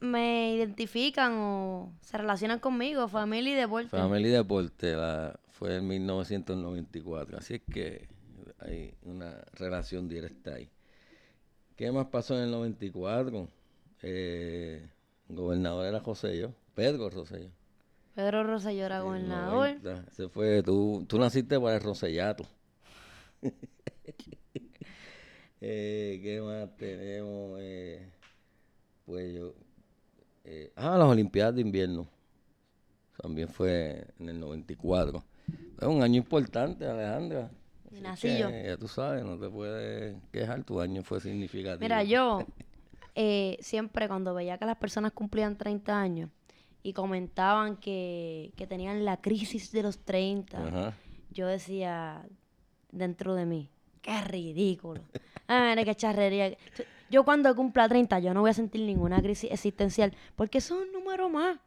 Me 0.00 0.54
identifican 0.54 1.32
o 1.36 1.92
se 2.00 2.18
relacionan 2.18 2.58
conmigo, 2.58 3.08
familia 3.08 3.52
y 3.52 3.56
deporte. 3.56 3.88
Familia 3.88 4.28
y 4.28 4.32
Deporte 4.32 4.94
la, 4.94 5.38
fue 5.48 5.76
en 5.76 5.88
1994, 5.88 7.38
así 7.38 7.54
es 7.54 7.62
que 7.62 8.08
hay 8.58 8.94
una 9.02 9.42
relación 9.54 10.08
directa 10.08 10.54
ahí. 10.54 10.70
¿Qué 11.76 11.90
más 11.92 12.06
pasó 12.06 12.36
en 12.36 12.44
el 12.44 12.50
94? 12.50 13.48
Eh, 14.02 14.88
gobernador 15.28 15.86
era 15.86 16.00
Rosselló, 16.00 16.54
Pedro 16.74 17.10
Rosselló. 17.10 17.50
Pedro 18.14 18.44
Rosselló 18.44 18.86
era 18.86 18.98
el 18.98 19.02
gobernador. 19.04 19.76
90, 19.82 20.04
Ese 20.10 20.28
fue, 20.28 20.62
tú, 20.62 21.04
tú 21.08 21.18
naciste 21.18 21.58
para 21.58 21.76
el 21.76 21.82
Rosellato. 21.82 22.46
eh, 25.60 26.20
¿Qué 26.22 26.42
más 26.42 26.76
tenemos? 26.76 27.58
Eh, 27.60 28.10
pues 29.10 29.34
yo... 29.34 29.54
eh, 30.44 30.72
ah, 30.76 30.96
las 30.96 31.08
Olimpiadas 31.08 31.56
de 31.56 31.62
Invierno. 31.62 32.08
También 33.20 33.48
fue 33.48 34.06
en 34.18 34.28
el 34.28 34.40
94. 34.40 35.22
Es 35.80 35.86
un 35.86 36.02
año 36.02 36.16
importante, 36.16 36.86
Alejandra. 36.86 37.50
Nací 37.90 38.28
que, 38.28 38.38
yo. 38.38 38.50
Ya 38.50 38.76
tú 38.76 38.88
sabes, 38.88 39.24
no 39.24 39.36
te 39.36 39.48
puedes 39.50 40.16
quejar, 40.32 40.62
tu 40.64 40.80
año 40.80 41.02
fue 41.02 41.20
significativo. 41.20 41.80
Mira, 41.80 42.04
yo 42.04 42.46
eh, 43.14 43.58
siempre 43.60 44.08
cuando 44.08 44.32
veía 44.32 44.56
que 44.56 44.64
las 44.64 44.76
personas 44.76 45.12
cumplían 45.12 45.58
30 45.58 46.00
años, 46.00 46.30
y 46.82 46.92
comentaban 46.92 47.76
que, 47.76 48.52
que 48.56 48.66
tenían 48.66 49.04
la 49.04 49.20
crisis 49.20 49.70
de 49.72 49.82
los 49.82 49.98
30, 49.98 50.66
Ajá. 50.66 50.94
yo 51.30 51.46
decía 51.46 52.24
dentro 52.90 53.34
de 53.34 53.46
mí, 53.46 53.70
qué 54.02 54.22
ridículo. 54.22 55.02
Ay, 55.46 55.70
mira, 55.70 55.84
qué 55.84 55.94
charrería. 55.94 56.56
Yo 57.10 57.24
cuando 57.24 57.54
cumpla 57.56 57.88
30, 57.88 58.20
yo 58.20 58.32
no 58.32 58.40
voy 58.40 58.50
a 58.50 58.54
sentir 58.54 58.80
ninguna 58.82 59.20
crisis 59.20 59.50
existencial, 59.50 60.14
porque 60.36 60.58
eso 60.58 60.80
es 60.80 60.86
un 60.86 60.92
número 60.92 61.28
más. 61.28 61.58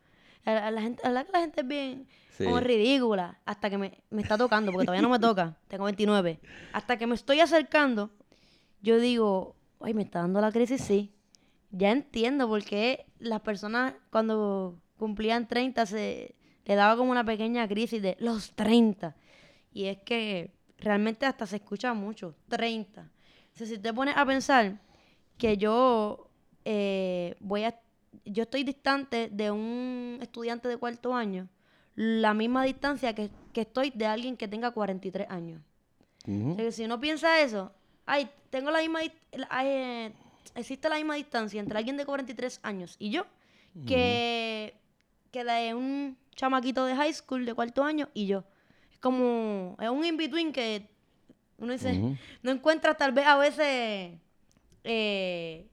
A, 0.46 0.68
a 0.68 0.72
la 0.72 0.82
gente, 0.82 1.04
la, 1.10 1.26
la 1.32 1.40
gente 1.40 1.62
es 1.62 1.68
bien 1.68 2.08
Sí. 2.38 2.46
como 2.46 2.60
ridícula, 2.60 3.40
hasta 3.46 3.70
que 3.70 3.78
me, 3.78 4.00
me 4.10 4.24
está 4.24 4.38
tocando, 4.40 4.72
porque 4.72 4.86
todavía 4.86 5.04
no 5.04 5.10
me 5.10 5.20
toca, 5.20 5.56
tengo 5.68 5.84
29. 5.86 6.40
Hasta 6.72 6.98
que 6.98 7.06
me 7.06 7.14
estoy 7.14 7.42
acercando, 7.42 8.10
yo 8.82 8.98
digo, 9.00 9.56
ay, 9.80 9.94
me 9.94 10.02
está 10.02 10.20
dando 10.22 10.42
la 10.42 10.52
crisis, 10.52 10.82
sí. 10.82 11.14
Ya 11.70 11.92
entiendo 11.92 12.48
por 12.48 12.64
qué 12.64 13.06
las 13.20 13.42
personas 13.42 13.94
cuando 14.10 14.80
cumplían 14.98 15.48
30 15.48 15.86
se 15.86 16.36
le 16.66 16.76
daba 16.76 16.96
como 16.98 17.12
una 17.12 17.24
pequeña 17.24 17.68
crisis 17.68 18.02
de 18.02 18.16
los 18.20 18.54
30. 18.54 19.16
Y 19.72 19.86
es 19.86 19.98
que 20.00 20.56
realmente 20.80 21.26
hasta 21.28 21.46
se 21.46 21.58
escucha 21.58 21.94
mucho, 21.94 22.36
30. 22.50 23.12
Entonces, 23.44 23.70
si 23.70 23.78
te 23.78 23.94
pones 23.94 24.16
a 24.18 24.26
pensar 24.26 24.80
que 25.38 25.58
yo 25.58 26.30
eh, 26.66 27.36
voy 27.40 27.64
a, 27.64 27.80
yo 28.26 28.44
estoy 28.44 28.64
distante 28.64 29.30
de 29.32 29.52
un 29.52 30.20
estudiante 30.22 30.68
de 30.68 30.78
cuarto 30.78 31.16
año, 31.16 31.50
la 31.96 32.34
misma 32.34 32.64
distancia 32.64 33.14
que, 33.14 33.30
que 33.52 33.62
estoy 33.62 33.92
de 33.92 34.06
alguien 34.06 34.38
que 34.38 34.48
tenga 34.48 34.72
43 34.72 35.30
años. 35.30 35.62
Ujú. 36.26 36.52
O 36.52 36.56
sea, 36.56 36.66
que 36.66 36.72
si 36.72 36.86
uno 36.86 37.00
piensa 37.00 37.40
eso, 37.42 37.72
ay, 38.06 38.30
tengo 38.50 38.72
la 38.72 38.80
misma, 38.80 39.02
eh, 39.04 40.14
existe 40.56 40.90
la 40.90 40.96
misma 40.96 41.16
distancia 41.16 41.60
entre 41.60 41.78
alguien 41.78 41.98
de 41.98 42.06
43 42.06 42.60
años 42.64 42.96
y 43.00 43.10
yo, 43.10 43.26
que, 43.88 44.76
que 45.32 45.44
de 45.44 45.74
un 45.74 46.16
chamaquito 46.36 46.86
de 46.86 46.96
high 46.96 47.14
school 47.14 47.46
de 47.46 47.54
cuarto 47.54 47.84
año 47.84 48.10
y 48.14 48.28
yo. 48.28 48.44
Es 48.92 49.00
como, 49.00 49.76
es 49.80 49.90
un 49.90 50.06
in-between 50.06 50.54
que 50.54 50.88
uno 51.58 51.74
dice, 51.74 52.00
no 52.42 52.52
encuentras 52.52 52.98
tal 52.98 53.12
vez 53.14 53.26
a 53.26 53.38
veces 53.38 54.14
eh, 54.84 55.68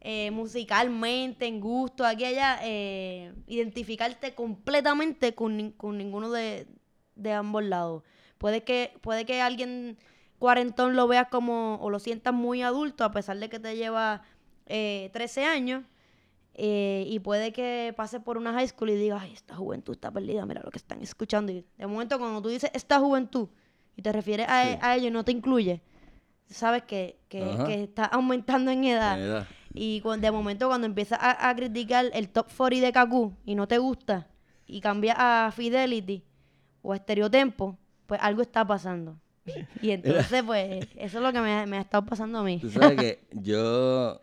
eh, 0.00 0.30
musicalmente, 0.30 1.46
en 1.46 1.60
gusto, 1.60 2.04
aquí 2.04 2.22
y 2.22 2.26
allá, 2.26 2.60
eh, 2.62 3.32
identificarte 3.46 4.34
completamente 4.34 5.34
con, 5.34 5.72
con 5.72 5.98
ninguno 5.98 6.30
de, 6.30 6.66
de 7.16 7.32
ambos 7.32 7.64
lados. 7.64 8.02
Puede 8.38 8.62
que, 8.62 8.92
puede 9.00 9.24
que 9.26 9.40
alguien 9.40 9.98
cuarentón 10.38 10.94
lo 10.94 11.08
veas 11.08 11.26
como, 11.28 11.78
o 11.80 11.90
lo 11.90 11.98
sientas 11.98 12.32
muy 12.32 12.62
adulto, 12.62 13.02
a 13.04 13.10
pesar 13.10 13.38
de 13.38 13.48
que 13.48 13.58
te 13.58 13.76
lleva 13.76 14.22
eh, 14.66 15.10
13 15.12 15.44
años, 15.44 15.84
y 16.60 17.20
puede 17.20 17.52
que 17.52 17.94
pase 17.96 18.18
por 18.18 18.36
una 18.36 18.52
high 18.52 18.66
school 18.66 18.90
y 18.90 18.96
digas, 18.96 19.22
ay, 19.22 19.32
esta 19.32 19.54
juventud 19.54 19.92
está 19.94 20.10
perdida, 20.10 20.44
mira 20.44 20.60
lo 20.64 20.72
que 20.72 20.78
están 20.78 21.00
escuchando. 21.02 21.52
Y 21.52 21.64
de 21.76 21.86
momento 21.86 22.18
cuando 22.18 22.42
tú 22.42 22.48
dices 22.48 22.68
esta 22.74 22.98
juventud 22.98 23.48
y 23.96 24.02
te 24.02 24.10
refieres 24.12 24.48
a, 24.48 24.64
Sí. 24.64 24.78
a 24.80 24.96
ello 24.96 25.06
y 25.06 25.10
no 25.12 25.24
te 25.24 25.30
incluye, 25.30 25.82
sabes 26.48 26.82
que, 26.84 27.18
que, 27.28 27.84
está 27.84 28.04
aumentando 28.06 28.70
en 28.70 28.84
edad. 28.84 29.18
En 29.18 29.24
edad. 29.24 29.46
Y 29.74 30.00
cu- 30.00 30.12
de 30.12 30.30
momento 30.30 30.68
cuando 30.68 30.86
empiezas 30.86 31.18
a, 31.20 31.48
a 31.48 31.54
criticar 31.54 32.06
el 32.12 32.28
top 32.30 32.48
40 32.56 32.86
de 32.86 32.92
Kaku 32.92 33.34
y 33.44 33.54
no 33.54 33.68
te 33.68 33.78
gusta 33.78 34.26
y 34.66 34.80
cambias 34.80 35.16
a 35.18 35.52
Fidelity 35.54 36.24
o 36.82 36.92
a 36.92 36.96
Estereotempo, 36.96 37.78
pues 38.06 38.20
algo 38.22 38.42
está 38.42 38.66
pasando. 38.66 39.18
Y 39.80 39.90
entonces, 39.92 40.42
pues, 40.42 40.86
eso 40.96 41.18
es 41.18 41.24
lo 41.24 41.32
que 41.32 41.40
me, 41.40 41.66
me 41.66 41.78
ha 41.78 41.80
estado 41.80 42.04
pasando 42.06 42.40
a 42.40 42.42
mí. 42.44 42.58
Tú 42.58 42.70
sabes 42.70 42.96
que 42.96 43.20
yo, 43.32 44.20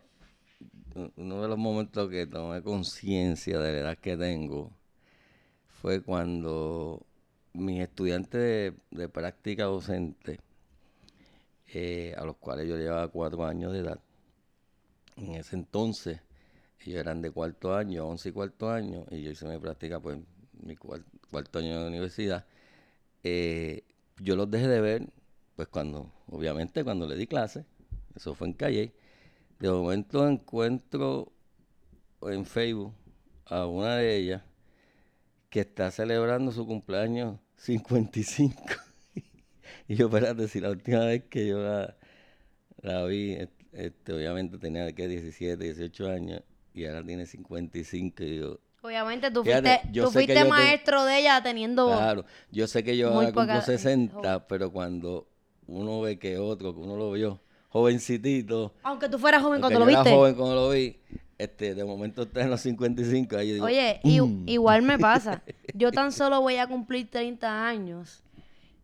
uno 1.16 1.42
de 1.42 1.48
los 1.48 1.58
momentos 1.58 2.08
que 2.10 2.26
tomé 2.26 2.62
conciencia 2.62 3.58
de 3.58 3.72
la 3.72 3.78
edad 3.78 3.98
que 3.98 4.16
tengo 4.16 4.72
fue 5.80 6.02
cuando 6.02 7.02
mis 7.52 7.80
estudiantes 7.80 8.40
de, 8.40 8.74
de 8.90 9.08
práctica 9.08 9.64
docente, 9.64 10.40
eh, 11.72 12.14
a 12.16 12.24
los 12.24 12.36
cuales 12.36 12.68
yo 12.68 12.76
llevaba 12.76 13.08
cuatro 13.08 13.44
años 13.44 13.72
de 13.72 13.80
edad, 13.80 14.00
en 15.16 15.34
ese 15.34 15.56
entonces 15.56 16.20
ellos 16.84 17.00
eran 17.00 17.22
de 17.22 17.30
cuarto 17.30 17.74
año, 17.74 18.06
once 18.06 18.28
y 18.28 18.32
cuarto 18.32 18.70
año, 18.70 19.04
y 19.10 19.22
yo 19.22 19.30
hice 19.30 19.46
mi 19.48 19.58
práctica 19.58 20.00
pues 20.00 20.18
mi 20.62 20.76
cuar- 20.76 21.04
cuarto 21.30 21.58
año 21.58 21.80
de 21.82 21.88
universidad, 21.88 22.46
eh, 23.24 23.84
yo 24.18 24.36
los 24.36 24.50
dejé 24.50 24.68
de 24.68 24.80
ver, 24.80 25.08
pues 25.56 25.68
cuando, 25.68 26.12
obviamente 26.28 26.84
cuando 26.84 27.06
le 27.06 27.16
di 27.16 27.26
clase, 27.26 27.64
eso 28.14 28.34
fue 28.34 28.48
en 28.48 28.54
Calle, 28.54 28.94
de 29.58 29.70
momento 29.70 30.28
encuentro 30.28 31.32
en 32.22 32.44
Facebook 32.46 32.94
a 33.46 33.66
una 33.66 33.96
de 33.96 34.16
ellas 34.16 34.42
que 35.50 35.60
está 35.60 35.90
celebrando 35.90 36.52
su 36.52 36.66
cumpleaños 36.66 37.38
55. 37.56 38.85
y 39.88 39.94
yo, 39.96 40.06
espérate, 40.06 40.48
si 40.48 40.60
la 40.60 40.70
última 40.70 41.00
vez 41.06 41.24
que 41.28 41.46
yo 41.46 41.58
la, 41.62 41.96
la 42.82 43.04
vi, 43.04 43.36
este, 43.72 44.12
obviamente 44.12 44.58
tenía 44.58 44.90
que 44.92 45.08
17, 45.08 45.62
18 45.62 46.08
años, 46.10 46.42
y 46.74 46.84
ahora 46.86 47.04
tiene 47.04 47.26
55, 47.26 48.22
y 48.22 48.30
digo, 48.30 48.60
Obviamente 48.82 49.30
tú 49.32 49.42
Fíjate, 49.42 49.78
fuiste, 49.80 49.92
yo 49.92 50.04
tú 50.04 50.10
fuiste 50.12 50.34
yo 50.34 50.42
te- 50.42 50.48
maestro 50.48 51.04
de 51.04 51.18
ella 51.18 51.42
teniendo... 51.42 51.86
Claro, 51.86 52.24
yo 52.52 52.66
sé 52.68 52.84
que 52.84 52.96
yo 52.96 53.08
ahora 53.08 53.26
cumplo 53.32 53.42
poca- 53.42 53.60
60, 53.62 54.46
pero 54.46 54.70
cuando 54.70 55.26
uno 55.66 56.00
ve 56.02 56.18
que 56.20 56.38
otro, 56.38 56.72
que 56.72 56.80
uno 56.80 56.96
lo 56.96 57.10
vio 57.10 57.40
jovencitito, 57.70 58.74
Aunque 58.84 59.08
tú 59.08 59.18
fueras 59.18 59.42
joven 59.42 59.60
cuando 59.60 59.78
lo 59.80 59.84
yo 59.86 59.88
viste. 59.88 60.08
era 60.08 60.16
joven 60.18 60.34
cuando 60.36 60.54
lo 60.54 60.70
vi, 60.70 60.96
este, 61.36 61.74
de 61.74 61.84
momento 61.84 62.22
está 62.22 62.42
en 62.42 62.50
los 62.50 62.60
55, 62.60 63.36
ahí 63.36 63.48
yo 63.48 63.54
digo, 63.54 63.66
Oye, 63.66 64.00
"Mm". 64.04 64.48
igual 64.48 64.82
me 64.82 64.98
pasa. 64.98 65.42
Yo 65.74 65.90
tan 65.92 66.10
solo 66.12 66.40
voy 66.40 66.56
a 66.56 66.66
cumplir 66.66 67.10
30 67.10 67.66
años 67.68 68.22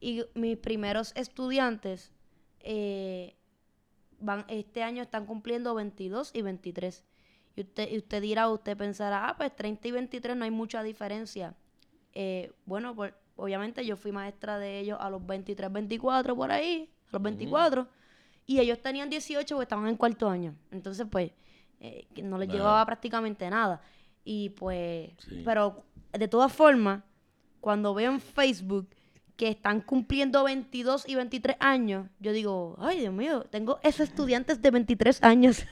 y 0.03 0.25
mis 0.35 0.59
primeros 0.59 1.13
estudiantes 1.15 2.13
eh, 2.61 3.37
van 4.19 4.45
este 4.49 4.83
año 4.83 5.01
están 5.03 5.27
cumpliendo 5.27 5.75
22 5.75 6.33
y 6.35 6.43
23. 6.43 7.05
Y 7.55 7.61
usted, 7.61 7.89
y 7.91 7.99
usted 7.99 8.21
dirá, 8.21 8.49
usted 8.49 8.77
pensará, 8.77 9.29
ah, 9.29 9.37
pues 9.37 9.55
30 9.55 9.89
y 9.89 9.91
23 9.93 10.37
no 10.37 10.45
hay 10.45 10.51
mucha 10.51 10.83
diferencia. 10.83 11.55
Eh, 12.15 12.53
bueno, 12.67 12.95
pues 12.97 13.15
obviamente 13.37 13.85
yo 13.87 13.97
fui 13.97 14.11
maestra 14.11 14.59
de 14.59 14.81
ellos 14.81 14.99
a 15.01 15.09
los 15.09 15.25
23, 15.25 15.73
24 15.73 16.35
por 16.35 16.51
ahí, 16.51 16.91
a 17.09 17.13
los 17.13 17.23
24. 17.23 17.87
Y 18.47 18.59
ellos 18.59 18.81
tenían 18.83 19.09
18 19.09 19.57
o 19.57 19.63
estaban 19.63 19.87
en 19.87 19.97
cuarto 19.97 20.29
año. 20.29 20.57
Entonces, 20.73 21.07
pues, 21.11 21.31
eh, 21.81 22.07
no 22.23 22.39
les 22.39 22.49
llevaba 22.49 22.85
prácticamente 22.87 23.49
nada. 23.51 23.81
Y 24.25 24.51
pues, 24.51 25.11
Sí. 25.19 25.43
pero 25.45 25.85
de 26.13 26.27
todas 26.29 26.53
formas, 26.53 27.03
cuando 27.61 27.95
veo 27.95 28.11
en 28.11 28.21
Facebook 28.21 28.89
que 29.37 29.49
están 29.49 29.81
cumpliendo 29.81 30.45
22 30.45 31.09
y 31.09 31.15
23 31.15 31.57
años, 31.61 32.09
yo 32.21 32.33
digo, 32.33 32.77
ay 32.79 33.01
Dios 33.01 33.15
mío, 33.15 33.45
tengo 33.51 33.81
esos 33.83 34.09
estudiantes 34.09 34.61
de 34.63 34.71
23 34.71 35.23
años. 35.23 35.65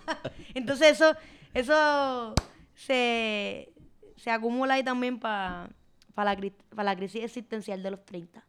Entonces 0.54 0.92
eso, 0.92 1.14
eso 1.54 2.34
se, 2.74 3.72
se 4.16 4.30
acumula 4.30 4.74
ahí 4.74 4.82
también 4.82 5.18
para 5.20 5.70
la, 6.16 6.36
cri- 6.36 6.54
pa 6.74 6.82
la 6.84 6.96
crisis 6.96 7.22
existencial 7.24 7.82
de 7.82 7.90
los 7.92 8.04
30. 8.04 8.44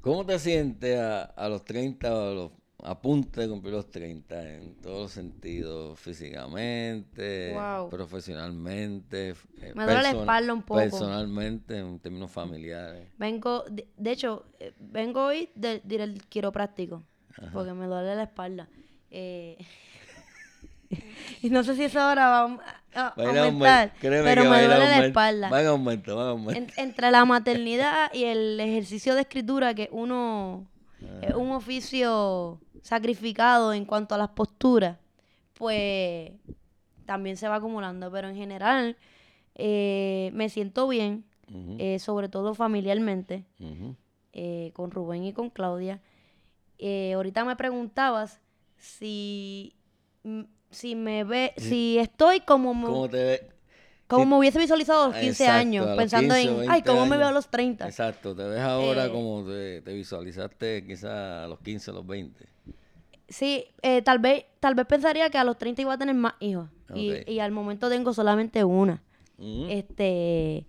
¿Cómo 0.00 0.24
te 0.24 0.38
sientes 0.38 0.98
a, 0.98 1.22
a 1.24 1.48
los 1.48 1.64
30 1.64 2.14
o 2.14 2.30
a, 2.30 2.34
los, 2.34 2.52
a 2.88 2.94
punto 3.00 3.40
de 3.40 3.48
cumplir 3.48 3.74
los 3.74 3.90
30 3.90 4.48
en 4.54 4.74
todos 4.76 5.02
los 5.02 5.10
sentidos, 5.12 5.98
físicamente, 5.98 7.52
Wow. 7.52 7.88
profesionalmente, 7.90 9.30
eh, 9.60 9.72
Me 9.74 9.84
duele 9.84 10.02
la 10.02 10.10
espalda 10.10 10.52
un 10.52 10.62
poco. 10.62 10.80
personalmente, 10.80 11.78
en 11.78 11.98
términos 11.98 12.30
familiares? 12.30 13.08
Vengo, 13.18 13.64
de, 13.68 13.88
de 13.96 14.10
hecho, 14.12 14.46
eh, 14.60 14.72
vengo 14.78 15.24
hoy 15.26 15.48
de- 15.56 15.80
del 15.84 16.22
quiropráctico, 16.28 17.02
porque 17.52 17.72
me 17.72 17.86
duele 17.86 18.14
la 18.14 18.22
espalda. 18.22 18.68
Eh, 19.10 19.58
y 21.42 21.50
no 21.50 21.64
sé 21.64 21.74
si 21.74 21.84
eso 21.84 22.00
ahora 22.00 22.28
va 22.28 22.38
a 22.44 22.58
a, 22.94 23.06
a 23.08 23.12
a 23.16 23.44
aumentar, 23.44 23.92
créeme 24.00 24.22
pero 24.24 24.42
me 24.44 24.48
a 24.48 24.58
a 24.58 24.62
duele 24.62 24.78
la 24.78 25.06
espalda. 25.06 25.50
Va 25.50 25.60
en 25.60 25.66
aumento, 25.66 26.16
va 26.16 26.22
en 26.22 26.28
aumento. 26.28 26.60
En- 26.60 26.88
entre 26.88 27.10
la 27.10 27.24
maternidad 27.24 28.12
y 28.14 28.24
el 28.24 28.58
ejercicio 28.60 29.14
de 29.16 29.22
escritura, 29.22 29.74
que 29.74 29.88
uno 29.92 30.66
es 31.22 31.34
un 31.34 31.50
oficio 31.50 32.58
sacrificado 32.86 33.72
en 33.74 33.84
cuanto 33.84 34.14
a 34.14 34.18
las 34.18 34.30
posturas, 34.30 34.96
pues 35.54 36.32
también 37.04 37.36
se 37.36 37.48
va 37.48 37.56
acumulando. 37.56 38.10
Pero 38.10 38.28
en 38.28 38.36
general, 38.36 38.96
eh, 39.54 40.30
me 40.34 40.48
siento 40.48 40.88
bien, 40.88 41.24
eh, 41.78 41.98
sobre 41.98 42.28
todo 42.28 42.54
familiarmente, 42.54 43.44
eh, 44.32 44.70
con 44.74 44.90
Rubén 44.90 45.24
y 45.24 45.32
con 45.32 45.50
Claudia. 45.50 46.00
Ahorita 47.14 47.44
me 47.44 47.56
preguntabas 47.56 48.40
si, 48.76 49.74
si 50.70 50.94
me 50.94 51.24
ve, 51.24 51.52
si 51.56 51.98
estoy 51.98 52.40
como, 52.40 52.74
me- 52.74 52.86
¿Cómo 52.86 53.08
te 53.08 53.24
ves? 53.24 53.42
como 54.06 54.24
sí. 54.24 54.30
me 54.30 54.38
hubiese 54.38 54.58
visualizado 54.58 55.04
a 55.04 55.08
los 55.08 55.16
15 55.16 55.44
Exacto, 55.44 55.58
años, 55.58 55.86
los 55.86 55.96
pensando 55.96 56.34
15 56.34 56.48
o 56.48 56.52
en, 56.52 56.58
20 56.60 56.74
ay, 56.74 56.82
¿cómo 56.82 57.06
me 57.06 57.16
veo 57.16 57.26
a 57.28 57.32
los 57.32 57.48
30? 57.48 57.88
Exacto, 57.88 58.36
te 58.36 58.44
ves 58.44 58.60
ahora 58.60 59.06
Eh, 59.06 59.10
como 59.10 59.44
te, 59.44 59.80
te 59.82 59.92
visualizaste 59.94 60.84
quizás 60.86 61.44
a 61.44 61.48
los 61.48 61.58
15, 61.60 61.90
a 61.90 61.94
los 61.94 62.06
20. 62.06 62.46
Sí, 63.28 63.64
eh, 63.82 64.02
tal 64.02 64.18
vez 64.20 64.44
tal 64.60 64.74
vez 64.74 64.86
pensaría 64.86 65.30
que 65.30 65.38
a 65.38 65.44
los 65.44 65.58
30 65.58 65.82
iba 65.82 65.92
a 65.94 65.98
tener 65.98 66.14
más 66.14 66.34
hijos. 66.40 66.68
Y, 66.94 67.12
y 67.30 67.40
al 67.40 67.50
momento 67.50 67.88
tengo 67.88 68.12
solamente 68.14 68.62
una. 68.62 69.02
Ujú. 69.38 69.66
Este, 69.68 70.64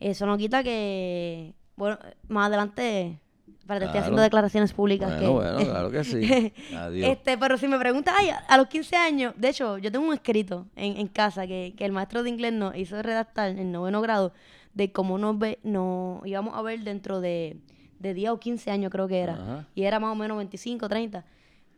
eso 0.00 0.24
no 0.26 0.38
quita 0.38 0.62
que, 0.62 1.54
bueno, 1.76 1.98
más 2.28 2.46
adelante, 2.48 3.18
para 3.66 3.84
estoy 3.84 3.98
haciendo 3.98 4.16
Claro. 4.16 4.22
declaraciones 4.24 4.72
públicas 4.72 5.10
Bueno, 5.10 5.20
que... 5.20 5.52
bueno, 5.52 5.58
claro 5.70 5.90
que 5.90 6.02
sí. 6.04 6.52
Adiós. 6.74 7.10
Este, 7.10 7.36
pero 7.36 7.58
si 7.58 7.68
me 7.68 7.78
preguntas, 7.78 8.14
ay, 8.16 8.30
a, 8.30 8.38
a 8.38 8.56
los 8.56 8.68
15 8.68 8.96
años, 8.96 9.34
de 9.36 9.50
hecho, 9.50 9.76
yo 9.78 9.92
tengo 9.92 10.06
un 10.08 10.14
escrito 10.14 10.66
en, 10.76 10.96
en 10.96 11.06
casa 11.08 11.46
que, 11.46 11.74
que 11.76 11.84
el 11.84 11.92
maestro 11.92 12.22
de 12.22 12.30
inglés 12.30 12.54
nos 12.54 12.74
hizo 12.76 13.00
redactar 13.02 13.50
en 13.50 13.70
noveno 13.70 14.00
grado 14.00 14.32
de 14.72 14.90
cómo 14.90 15.18
nos, 15.18 15.38
ve, 15.38 15.58
nos 15.62 16.26
íbamos 16.26 16.56
a 16.56 16.62
ver 16.62 16.80
dentro 16.80 17.20
de, 17.20 17.58
de 17.98 18.14
10 18.14 18.30
o 18.30 18.40
15 18.40 18.70
años, 18.70 18.90
creo 18.90 19.06
que 19.06 19.18
era. 19.20 19.34
Ajá. 19.34 19.66
Y 19.74 19.82
era 19.82 20.00
más 20.00 20.12
o 20.12 20.14
menos 20.14 20.38
25, 20.38 20.88
30. 20.88 21.24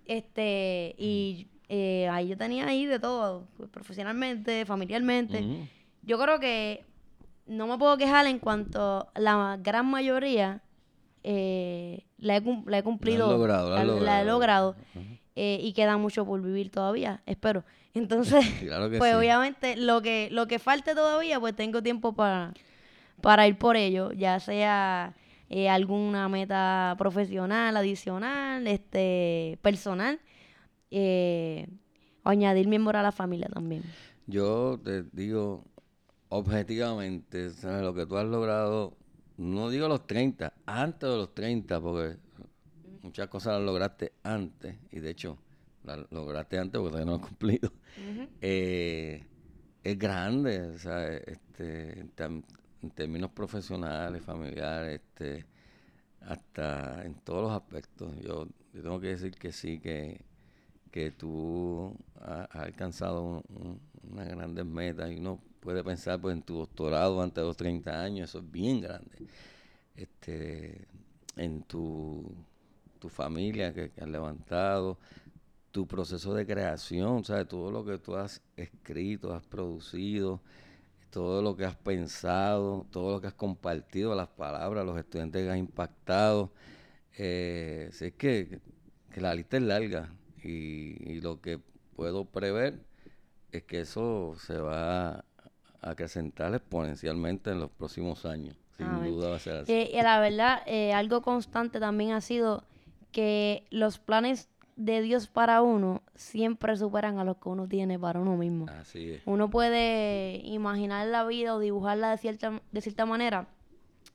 Este, 0.06 0.94
y 0.98 1.46
eh, 1.68 2.08
ahí 2.10 2.28
yo 2.28 2.36
tenía 2.36 2.66
ahí 2.66 2.86
de 2.86 2.98
todo, 2.98 3.46
pues, 3.56 3.68
profesionalmente, 3.70 4.64
familiarmente. 4.66 5.44
Yo 6.02 6.18
creo 6.18 6.38
que 6.40 6.84
no 7.46 7.66
me 7.66 7.78
puedo 7.78 7.96
quejar 7.96 8.26
en 8.26 8.38
cuanto 8.38 9.08
la 9.14 9.58
gran 9.62 9.86
mayoría 9.86 10.60
eh, 11.24 12.04
la, 12.18 12.36
he, 12.36 12.42
la 12.66 12.78
he 12.78 12.82
cumplido. 12.82 13.30
logrado, 13.30 13.70
la 13.70 13.80
has 13.80 13.86
la- 13.86 13.92
he 14.20 14.24
logrado. 14.24 14.72
logrado. 14.74 14.76
eh, 15.34 15.58
y 15.62 15.72
queda 15.72 15.96
mucho 15.96 16.26
por 16.26 16.42
vivir 16.42 16.70
todavía, 16.70 17.22
espero. 17.26 17.64
Entonces, 17.94 18.44
Claro 18.60 18.90
pues 18.98 19.12
sí. 19.12 19.16
obviamente 19.16 19.76
lo 19.76 20.02
que, 20.02 20.28
lo 20.30 20.46
que 20.46 20.58
falte 20.58 20.94
todavía, 20.94 21.38
pues 21.40 21.54
tengo 21.56 21.82
tiempo 21.82 22.12
para, 22.14 22.52
para 23.20 23.46
ir 23.46 23.56
por 23.56 23.76
ello, 23.76 24.12
ya 24.12 24.40
sea 24.40 25.14
eh, 25.54 25.68
alguna 25.68 26.30
meta 26.30 26.94
profesional, 26.96 27.76
adicional, 27.76 28.66
este, 28.66 29.58
personal, 29.60 30.18
eh, 30.90 31.68
o 32.22 32.30
añadir 32.30 32.66
miembros 32.68 32.98
a 32.98 33.02
la 33.02 33.12
familia 33.12 33.50
también. 33.52 33.82
Yo 34.26 34.80
te 34.82 35.02
digo 35.12 35.66
objetivamente, 36.30 37.50
¿sabes? 37.50 37.82
lo 37.82 37.92
que 37.92 38.06
tú 38.06 38.16
has 38.16 38.24
logrado, 38.24 38.96
no 39.36 39.68
digo 39.68 39.88
los 39.88 40.06
30, 40.06 40.54
antes 40.64 41.10
de 41.10 41.16
los 41.18 41.34
30, 41.34 41.80
porque 41.82 42.16
muchas 43.02 43.28
cosas 43.28 43.58
las 43.58 43.62
lograste 43.62 44.14
antes, 44.22 44.76
y 44.90 45.00
de 45.00 45.10
hecho, 45.10 45.36
las 45.84 45.98
lograste 46.10 46.58
antes 46.58 46.80
porque 46.80 46.92
todavía 46.92 47.12
no 47.12 47.18
lo 47.18 47.22
has 47.22 47.28
cumplido. 47.28 47.70
Eh, 48.40 49.22
es 49.84 49.98
grande, 49.98 50.78
¿sabes? 50.78 51.22
Este, 51.26 52.06
en, 52.82 52.90
términos 52.90 53.30
profesionales, 53.32 54.22
familiares, 54.22 55.00
este, 55.02 55.44
hasta 56.22 57.04
en 57.04 57.14
todos 57.16 57.42
los 57.44 57.52
aspectos. 57.52 58.12
Yo, 58.20 58.46
yo 58.74 58.82
tengo 58.82 59.00
que 59.00 59.08
decir 59.08 59.32
que 59.36 59.52
sí, 59.52 59.78
que, 59.80 60.20
que 60.90 61.10
tú 61.12 61.94
ha- 62.20 62.44
has 62.52 62.62
alcanzado 62.64 63.22
un- 63.22 63.44
un- 63.56 63.80
unas 64.12 64.28
grandes 64.28 64.66
metas 64.66 65.10
y 65.12 65.16
uno 65.18 65.40
puede 65.60 65.84
pensar 65.84 66.20
pues, 66.20 66.34
en 66.36 66.42
tu 66.42 66.58
doctorado 66.58 67.22
antes 67.22 67.36
de 67.36 67.48
los 67.48 67.56
30 67.56 68.02
años, 68.02 68.30
eso 68.30 68.40
es 68.40 68.50
bien 68.52 68.80
grande. 68.80 69.18
Este, 69.96 70.86
en 71.36 71.62
tu, 71.64 72.24
tu 72.98 73.08
familia 73.08 73.72
que, 73.74 73.90
que 73.90 74.00
has 74.02 74.08
levantado, 74.08 74.98
tu 75.72 75.86
proceso 75.86 76.34
de 76.34 76.46
creación, 76.46 77.24
¿sabes? 77.24 77.48
Todo 77.48 77.70
lo 77.70 77.84
que 77.84 77.98
tú 77.98 78.16
has 78.16 78.42
escrito, 78.56 79.34
has 79.34 79.44
producido, 79.46 80.40
todo 81.12 81.42
lo 81.42 81.54
que 81.56 81.66
has 81.66 81.76
pensado, 81.76 82.86
todo 82.90 83.12
lo 83.12 83.20
que 83.20 83.26
has 83.26 83.34
compartido, 83.34 84.14
las 84.14 84.28
palabras, 84.28 84.84
los 84.86 84.98
estudiantes 84.98 85.44
que 85.44 85.50
has 85.50 85.58
impactado. 85.58 86.50
Eh, 87.18 87.90
es 87.92 88.12
que, 88.14 88.60
que 89.12 89.20
la 89.20 89.34
lista 89.34 89.58
es 89.58 89.62
larga 89.62 90.10
y, 90.42 90.96
y 91.12 91.20
lo 91.20 91.40
que 91.42 91.60
puedo 91.94 92.24
prever 92.24 92.80
es 93.52 93.62
que 93.64 93.80
eso 93.80 94.34
se 94.38 94.56
va 94.56 95.10
a 95.10 95.24
acrecentar 95.82 96.54
exponencialmente 96.54 97.50
en 97.50 97.60
los 97.60 97.70
próximos 97.70 98.24
años. 98.24 98.56
Sin 98.78 98.86
Amén. 98.86 99.12
duda 99.12 99.28
va 99.28 99.36
a 99.36 99.38
ser 99.38 99.56
así. 99.58 99.72
Eh, 99.72 99.90
y 99.92 100.02
la 100.02 100.18
verdad, 100.18 100.62
eh, 100.64 100.94
algo 100.94 101.20
constante 101.20 101.78
también 101.78 102.12
ha 102.12 102.22
sido 102.22 102.64
que 103.12 103.66
los 103.70 103.98
planes 103.98 104.48
de 104.76 105.02
Dios 105.02 105.26
para 105.26 105.62
uno 105.62 106.02
siempre 106.14 106.76
superan 106.76 107.18
a 107.18 107.24
los 107.24 107.36
que 107.36 107.48
uno 107.48 107.68
tiene 107.68 107.98
para 107.98 108.20
uno 108.20 108.36
mismo. 108.36 108.66
Así 108.68 109.10
es. 109.12 109.22
Uno 109.26 109.50
puede 109.50 110.40
imaginar 110.44 111.06
la 111.08 111.24
vida 111.24 111.54
o 111.54 111.58
dibujarla 111.58 112.10
de 112.10 112.18
cierta, 112.18 112.60
de 112.70 112.80
cierta 112.80 113.04
manera 113.06 113.48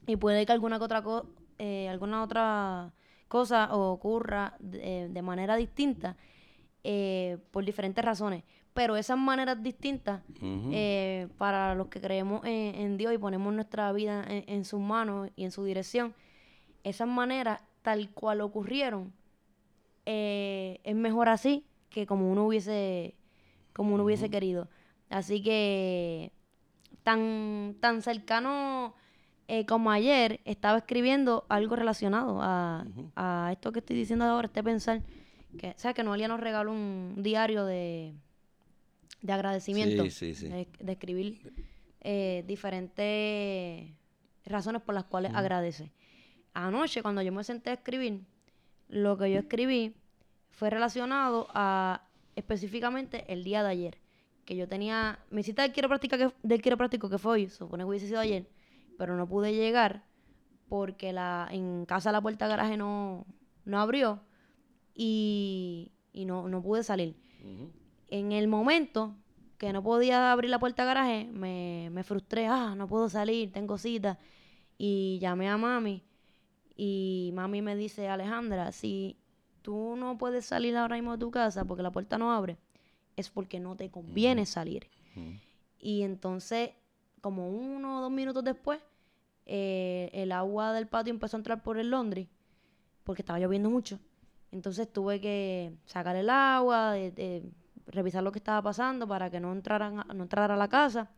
y 0.08 0.16
puede 0.16 0.46
que 0.46 0.52
alguna 0.52 0.78
que 0.80 0.86
otra, 0.86 1.02
co- 1.04 1.28
eh, 1.60 1.88
alguna 1.90 2.24
otra 2.24 2.94
cosa 3.28 3.74
ocurra 3.76 4.56
de, 4.60 5.10
de 5.10 5.22
manera 5.22 5.56
distinta 5.58 6.16
eh, 6.84 7.38
por 7.52 7.66
diferentes 7.66 8.04
razones. 8.04 8.44
Pero 8.74 8.96
esas 8.96 9.18
maneras 9.18 9.62
distintas, 9.64 10.22
eh, 10.72 11.28
para 11.38 11.74
los 11.76 11.88
que 11.88 12.00
creemos 12.00 12.46
en, 12.46 12.76
en 12.76 12.98
Dios 12.98 13.12
y 13.14 13.18
ponemos 13.18 13.52
nuestra 13.54 13.92
vida 13.92 14.24
en, 14.28 14.44
en 14.48 14.66
sus 14.66 14.80
manos 14.80 15.30
y 15.36 15.44
en 15.46 15.52
su 15.52 15.64
dirección, 15.64 16.14
esas 16.84 17.08
maneras 17.08 17.62
tal 17.82 18.10
cual 18.12 18.42
ocurrieron, 18.42 19.14
eh, 20.10 20.80
es 20.86 20.96
mejor 20.96 21.28
así 21.28 21.66
que 21.90 22.06
como 22.08 22.32
uno 22.32 22.48
hubiese, 22.48 23.14
como 23.74 23.94
uno 23.94 24.06
hubiese 24.06 24.30
querido. 24.30 24.70
Así 25.10 25.44
que 25.44 26.32
tan, 27.04 27.76
tan 27.82 28.02
cercano 28.02 28.96
eh, 29.50 29.66
como 29.66 29.92
ayer 29.92 30.40
estaba 30.46 30.78
escribiendo 30.78 31.46
algo 31.50 31.76
relacionado 31.76 32.40
a, 32.42 32.86
a 33.18 33.50
esto 33.52 33.74
que 33.74 33.80
estoy 33.80 33.98
diciendo 33.98 34.24
ahora, 34.24 34.48
este 34.48 34.64
pensar, 34.64 35.02
que, 35.58 35.74
¿sabes? 35.76 35.94
Que 35.94 36.04
Noelia 36.04 36.30
nos 36.30 36.40
regaló 36.40 36.72
un 36.72 37.16
diario 37.18 37.66
de, 37.66 38.14
de 39.22 39.34
agradecimiento, 39.34 40.04
Sí, 40.06 40.12
sí, 40.12 40.36
sí. 40.36 40.48
De, 40.48 40.70
de 40.80 40.92
escribir 40.94 41.54
eh, 42.00 42.46
diferentes 42.48 43.92
razones 44.46 44.82
por 44.82 44.96
las 44.96 45.04
cuales 45.04 45.34
agradece. 45.36 45.92
Anoche, 46.54 47.02
cuando 47.02 47.22
yo 47.22 47.34
me 47.34 47.44
senté 47.44 47.72
a 47.72 47.74
escribir, 47.74 48.22
lo 48.90 49.18
que 49.18 49.32
yo 49.32 49.40
escribí 49.40 49.96
fue 50.52 50.70
relacionado 50.70 51.48
a 51.54 52.08
específicamente 52.36 53.32
el 53.32 53.44
día 53.44 53.64
de 53.64 53.70
ayer. 53.70 53.98
Que 54.46 54.56
yo 54.56 54.68
tenía 54.68 55.20
mi 55.30 55.44
cita 55.44 55.64
del 55.64 55.74
quiropráctico 55.74 56.18
que, 56.18 56.32
del 56.42 56.62
quiropráctico 56.62 57.10
que 57.10 57.18
fue 57.18 57.34
hoy, 57.34 57.50
supone 57.50 57.84
que 57.84 57.90
hubiese 57.90 58.08
sido 58.08 58.20
ayer, 58.20 58.50
pero 58.98 59.18
no 59.18 59.28
pude 59.28 59.54
llegar 59.54 60.06
porque 60.70 61.14
la, 61.14 61.48
en 61.52 61.86
casa 61.86 62.12
la 62.12 62.22
puerta 62.22 62.46
de 62.46 62.50
garaje 62.50 62.78
no, 62.78 63.26
no 63.66 63.80
abrió 63.80 64.22
y, 64.94 65.92
y 66.14 66.26
no, 66.26 66.48
no 66.48 66.62
pude 66.62 66.84
salir. 66.84 67.16
En 68.10 68.32
el 68.32 68.48
momento 68.48 69.16
que 69.58 69.74
no 69.74 69.84
podía 69.84 70.32
abrir 70.32 70.50
la 70.50 70.60
puerta 70.60 70.84
de 70.84 70.88
garaje, 70.88 71.30
me, 71.32 71.90
me 71.92 72.04
frustré, 72.04 72.48
ah, 72.48 72.74
no 72.76 72.88
puedo 72.88 73.10
salir, 73.10 73.52
tengo 73.52 73.78
cita. 73.78 74.18
Y 74.78 75.18
llamé 75.20 75.50
a 75.50 75.58
mami 75.58 76.07
y 76.78 77.32
mami 77.34 77.62
me 77.62 77.76
dice, 77.76 78.08
Alejandra, 78.08 78.72
si 78.72 79.18
tú 79.64 79.96
no 79.98 80.18
puedes 80.18 80.46
salir 80.46 80.78
ahora 80.78 80.96
mismo 80.96 81.14
de 81.14 81.18
tu 81.18 81.32
casa 81.32 81.66
porque 81.66 81.84
la 81.84 81.92
puerta 81.92 82.18
no 82.18 82.32
abre, 82.32 82.58
es 83.16 83.30
porque 83.30 83.60
no 83.60 83.76
te 83.76 83.90
conviene 83.90 84.46
salir. 84.46 84.88
Y 85.80 86.04
entonces, 86.04 86.70
como 87.22 87.50
uno 87.50 87.98
o 87.98 88.02
dos 88.02 88.12
minutos 88.12 88.44
después, 88.44 88.80
eh, 89.48 90.10
el 90.14 90.32
agua 90.32 90.72
del 90.74 90.88
patio 90.88 91.12
empezó 91.12 91.36
a 91.38 91.40
entrar 91.40 91.64
por 91.64 91.78
el 91.80 91.90
laundry, 91.90 92.30
porque 93.04 93.24
estaba 93.24 93.40
lloviendo 93.40 93.70
mucho. 93.70 94.00
Entonces 94.52 94.92
tuve 94.92 95.20
que 95.20 95.74
sacar 95.86 96.16
el 96.16 96.30
agua, 96.30 96.92
de- 96.92 97.12
de 97.12 97.44
revisar 97.88 98.22
lo 98.24 98.32
que 98.32 98.40
estaba 98.40 98.62
pasando 98.62 99.08
para 99.08 99.30
que 99.30 99.40
no 99.40 99.52
entraran, 99.52 100.00
a- 100.00 100.14
no 100.14 100.24
entrara 100.24 100.54
a 100.54 100.58
la 100.58 100.68
casa. 100.68 101.10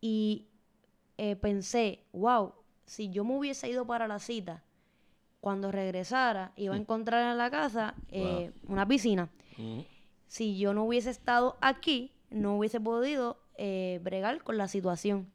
Y 0.00 0.46
eh, 1.18 1.36
pensé, 1.36 2.04
wow, 2.12 2.54
si 2.86 3.10
yo 3.10 3.24
me 3.24 3.36
hubiese 3.36 3.68
ido 3.68 3.86
para 3.86 4.08
la 4.08 4.18
cita, 4.18 4.62
cuando 5.40 5.72
regresara, 5.72 6.52
iba 6.56 6.74
a 6.74 6.78
encontrar 6.78 7.30
en 7.32 7.38
la 7.38 7.50
casa 7.50 7.94
eh, 8.10 8.52
una 8.68 8.86
piscina 8.86 9.28
Ujú. 9.58 9.84
si 10.26 10.58
yo 10.58 10.74
no 10.74 10.84
hubiese 10.84 11.10
estado 11.10 11.56
aquí, 11.60 12.12
no 12.30 12.56
hubiese 12.58 12.80
podido 12.80 13.38
eh, 13.56 14.00
bregar 14.02 14.42
con 14.42 14.56
la 14.58 14.68
situación. 14.68 15.30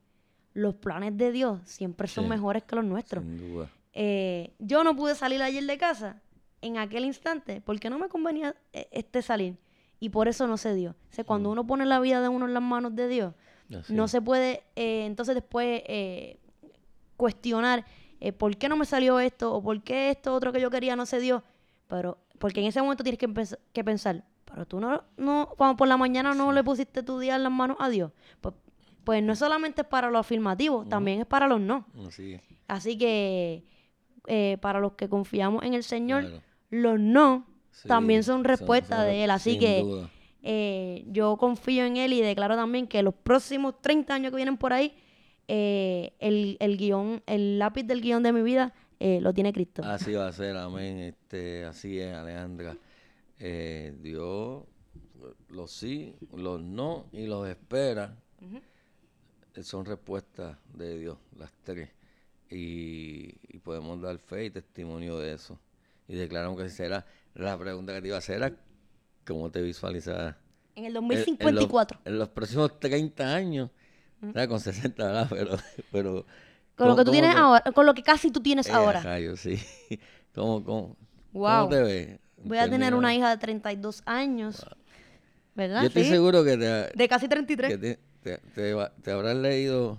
Los 0.53 0.75
planes 0.75 1.17
de 1.17 1.31
Dios 1.31 1.59
siempre 1.65 2.07
son 2.07 2.23
Sí. 2.25 2.29
mejores 2.29 2.63
que 2.63 2.75
los 2.75 2.85
nuestros. 2.85 3.23
Sin 3.23 3.37
duda. 3.37 3.69
Eh, 3.93 4.53
yo 4.59 4.83
no 4.83 4.95
pude 4.95 5.15
salir 5.15 5.41
ayer 5.41 5.63
de 5.65 5.77
casa 5.77 6.21
en 6.61 6.77
aquel 6.77 7.05
instante 7.05 7.61
porque 7.61 7.89
no 7.89 7.97
me 7.99 8.07
convenía 8.09 8.55
este 8.73 9.21
salir 9.21 9.57
y 9.99 10.09
por 10.09 10.27
eso 10.27 10.47
no 10.47 10.57
se 10.57 10.73
dio. 10.75 10.91
O 11.11 11.13
sea, 11.13 11.23
cuando 11.23 11.49
uno 11.49 11.65
pone 11.67 11.85
la 11.85 11.99
vida 11.99 12.21
de 12.21 12.29
uno 12.29 12.45
en 12.45 12.53
las 12.53 12.63
manos 12.63 12.95
de 12.95 13.07
Dios, 13.07 13.33
Así 13.77 13.93
no 13.93 14.05
es. 14.05 14.11
se 14.11 14.21
puede 14.21 14.63
entonces 14.75 15.35
después 15.35 15.81
cuestionar 17.17 17.85
eh, 18.25 18.33
por 18.33 18.57
qué 18.57 18.69
no 18.69 18.75
me 18.75 18.85
salió 18.85 19.19
esto 19.19 19.53
o 19.53 19.61
por 19.61 19.81
qué 19.83 20.09
esto 20.09 20.33
otro 20.33 20.51
que 20.51 20.59
yo 20.59 20.69
quería 20.69 20.95
no 20.95 21.05
se 21.05 21.19
dio. 21.19 21.43
Pero, 21.87 22.17
porque 22.39 22.61
en 22.61 22.67
ese 22.67 22.81
momento 22.81 23.03
tienes 23.03 23.19
que, 23.19 23.83
pensar, 23.83 24.23
pero 24.45 24.65
tú 24.65 24.79
no, 24.79 25.03
no, 25.17 25.49
cuando 25.57 25.77
por 25.77 25.87
la 25.87 25.97
mañana 25.97 26.33
no 26.33 26.51
le 26.51 26.63
pusiste 26.63 27.03
tu 27.03 27.19
día 27.19 27.35
en 27.35 27.43
las 27.43 27.51
manos 27.51 27.77
a 27.79 27.89
Dios. 27.89 28.11
Pues, 28.41 28.55
pues 29.03 29.21
no 29.21 29.35
solamente 29.35 29.81
es 29.81 29.87
para 29.87 30.09
los 30.09 30.21
afirmativos, 30.21 30.89
también 30.89 31.19
es 31.19 31.27
para 31.27 31.47
los 31.47 31.61
no. 31.61 31.85
Así 32.07 32.33
es. 32.33 32.41
Así 32.67 32.97
que 32.97 33.63
eh, 34.25 34.57
para 34.59 34.79
los 34.79 34.93
que 34.93 35.07
confiamos 35.07 35.63
en 35.63 35.75
el 35.75 35.83
Señor, 35.83 36.21
Claro. 36.23 36.41
los 36.71 36.99
no 36.99 37.45
Sí, 37.69 37.87
también 37.87 38.23
son 38.23 38.43
respuesta 38.43 38.97
son 38.97 39.05
de 39.05 39.23
Él. 39.23 39.29
Así 39.29 39.59
que 39.59 40.07
eh, 40.41 41.03
yo 41.07 41.37
confío 41.37 41.85
en 41.85 41.97
él 41.97 42.13
y 42.13 42.21
declaro 42.21 42.55
también 42.55 42.85
que 42.85 43.01
los 43.01 43.15
próximos 43.15 43.81
30 43.81 44.13
años 44.13 44.31
que 44.31 44.35
vienen 44.37 44.57
por 44.57 44.73
ahí, 44.73 44.95
eh, 45.47 46.13
el, 46.19 46.57
el 46.59 46.77
guion, 46.77 47.21
el 47.27 47.59
lápiz 47.59 47.83
del 47.83 48.01
guion 48.01 48.23
de 48.23 48.33
mi 48.33 48.41
vida 48.41 48.73
eh, 48.99 49.19
lo 49.21 49.33
tiene 49.33 49.51
Cristo. 49.53 49.83
Así 49.83 50.13
va 50.13 50.27
a 50.27 50.31
ser, 50.33 50.55
amén. 50.57 50.99
Este, 50.99 51.65
así 51.65 51.99
es, 51.99 52.13
Alejandra. 52.13 52.77
Eh, 53.39 53.93
Dios 54.01 54.63
los 55.49 55.71
sí, 55.71 56.15
los 56.35 56.61
no 56.61 57.07
y 57.11 57.25
los 57.27 57.47
espera. 57.47 58.15
Eh, 58.41 59.63
Son 59.63 59.85
respuestas 59.85 60.57
de 60.73 60.97
Dios, 60.99 61.17
las 61.37 61.51
tres. 61.63 61.89
Y, 62.49 63.33
y 63.47 63.59
podemos 63.59 63.99
dar 64.01 64.17
fe 64.19 64.45
y 64.45 64.49
testimonio 64.51 65.17
de 65.17 65.33
eso. 65.33 65.59
Y 66.07 66.15
declaramos 66.15 66.57
que 66.57 66.65
así 66.65 66.75
será. 66.75 67.05
La 67.33 67.57
pregunta 67.57 67.93
que 67.93 68.01
te 68.01 68.07
iba 68.07 68.15
a 68.17 68.19
hacer 68.19 68.37
era, 68.37 68.55
¿cómo 69.25 69.49
te 69.51 69.61
visualizas? 69.61 70.35
En 70.75 70.85
el 70.85 70.95
en- 70.95 70.97
en 70.97 71.09
los- 71.09 71.15
2054. 71.15 71.99
En 72.05 72.19
los, 72.19 72.29
próximos 72.29 72.79
30 72.79 73.33
años, 73.33 73.71
con 74.33 74.59
60, 74.59 75.03
¿verdad? 75.05 75.27
Pero, 75.29 75.57
pero 75.91 76.25
con 76.75 76.87
lo 76.87 76.93
¿cómo- 76.93 76.95
que 76.97 77.05
tú 77.05 77.11
tienes 77.11 77.33
te- 77.33 77.39
ahora, 77.39 77.61
con 77.73 77.85
lo 77.85 77.93
que 77.93 78.03
casi 78.03 78.31
tú 78.31 78.39
tienes 78.41 78.67
Eh, 78.67 78.71
ahora. 78.73 79.01
rayos, 79.01 79.39
sí. 79.39 79.59
¿Cómo, 80.35 80.63
cómo, 80.63 80.97
Wow. 81.33 81.65
¿Cómo 81.65 81.69
te 81.69 81.81
ves? 81.83 82.19
Voy 82.43 82.57
a 82.57 82.69
tener 82.69 82.93
una 82.93 83.13
hija 83.15 83.29
de 83.29 83.37
32 83.37 84.03
años. 84.05 84.65
¿Verdad? 85.55 85.81
Yo 85.81 85.87
estoy 85.87 86.03
Sí. 86.03 86.09
seguro 86.09 86.43
que 86.43 86.57
te, 86.57 86.65
De 86.65 87.07
casi 87.09 87.27
33. 87.27 87.71
que 87.71 87.77
te, 87.77 87.99
te, 88.21 88.37
te 88.53 88.75
te 89.01 89.11
habrás 89.11 89.35
leído 89.35 89.97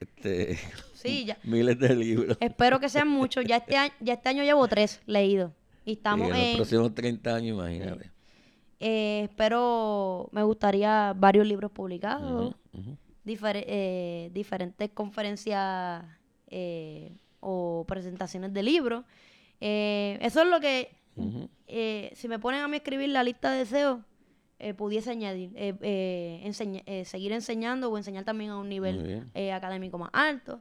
este, 0.00 0.56
Sí, 0.94 1.24
ya. 1.26 1.36
miles 1.44 1.78
de 1.78 1.94
libros. 1.94 2.36
Espero 2.40 2.80
que 2.80 2.88
sean 2.88 3.08
muchos. 3.08 3.44
Ya 3.44 3.56
este 3.56 3.76
año, 3.76 3.92
ya 4.00 4.14
este 4.14 4.28
año 4.28 4.42
llevo 4.44 4.66
tres 4.68 5.00
leídos. 5.06 5.52
Y 5.84 5.90
Y 5.90 5.94
estamos 5.94 6.30
en 6.30 6.46
los 6.48 6.56
próximos 6.56 6.94
30 6.94 7.34
años, 7.34 7.56
imagínate. 7.58 8.10
eh, 8.80 9.22
espero, 9.28 10.28
me 10.32 10.42
gustaría 10.42 11.12
varios 11.16 11.46
libros 11.46 11.70
publicados. 11.72 12.54
Ujú. 12.72 12.96
Difer- 13.24 13.64
eh, 13.66 14.30
diferentes 14.32 14.90
conferencias 14.90 16.04
eh, 16.48 17.16
o 17.40 17.84
presentaciones 17.86 18.52
de 18.52 18.62
libros. 18.62 19.04
Eh, 19.60 20.18
eso 20.22 20.42
es 20.42 20.48
lo 20.48 20.60
que, 20.60 20.90
eh, 21.66 22.12
si 22.14 22.28
me 22.28 22.38
ponen 22.38 22.62
a 22.62 22.68
mí 22.68 22.76
escribir 22.76 23.08
la 23.10 23.22
lista 23.22 23.50
de 23.50 23.58
deseos, 23.58 24.00
pudiese 24.76 25.10
añadir, 25.10 25.50
enseña- 25.56 26.82
seguir 27.04 27.32
enseñando 27.32 27.90
o 27.90 27.98
enseñar 27.98 28.24
también 28.24 28.50
a 28.50 28.56
un 28.58 28.68
nivel 28.68 29.22
académico 29.52 29.98
más 29.98 30.10
alto. 30.12 30.60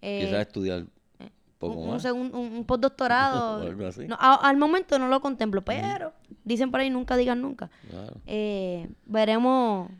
Quizás 0.00 0.40
estudiar 0.46 0.80
un 0.80 1.28
poco 1.58 1.80
un, 2.14 2.34
un, 2.34 2.64
postdoctorado. 2.66 3.60
No, 4.08 4.16
a- 4.18 4.48
al 4.48 4.56
momento 4.56 4.98
no 4.98 5.08
lo 5.08 5.20
contemplo, 5.20 5.62
pero 5.62 6.12
dicen 6.44 6.70
por 6.70 6.80
ahí 6.80 6.90
nunca 6.90 7.16
digan 7.16 7.40
nunca. 7.42 7.70
Claro. 7.90 8.14
Eh, 8.26 8.88
veremos, 9.06 9.90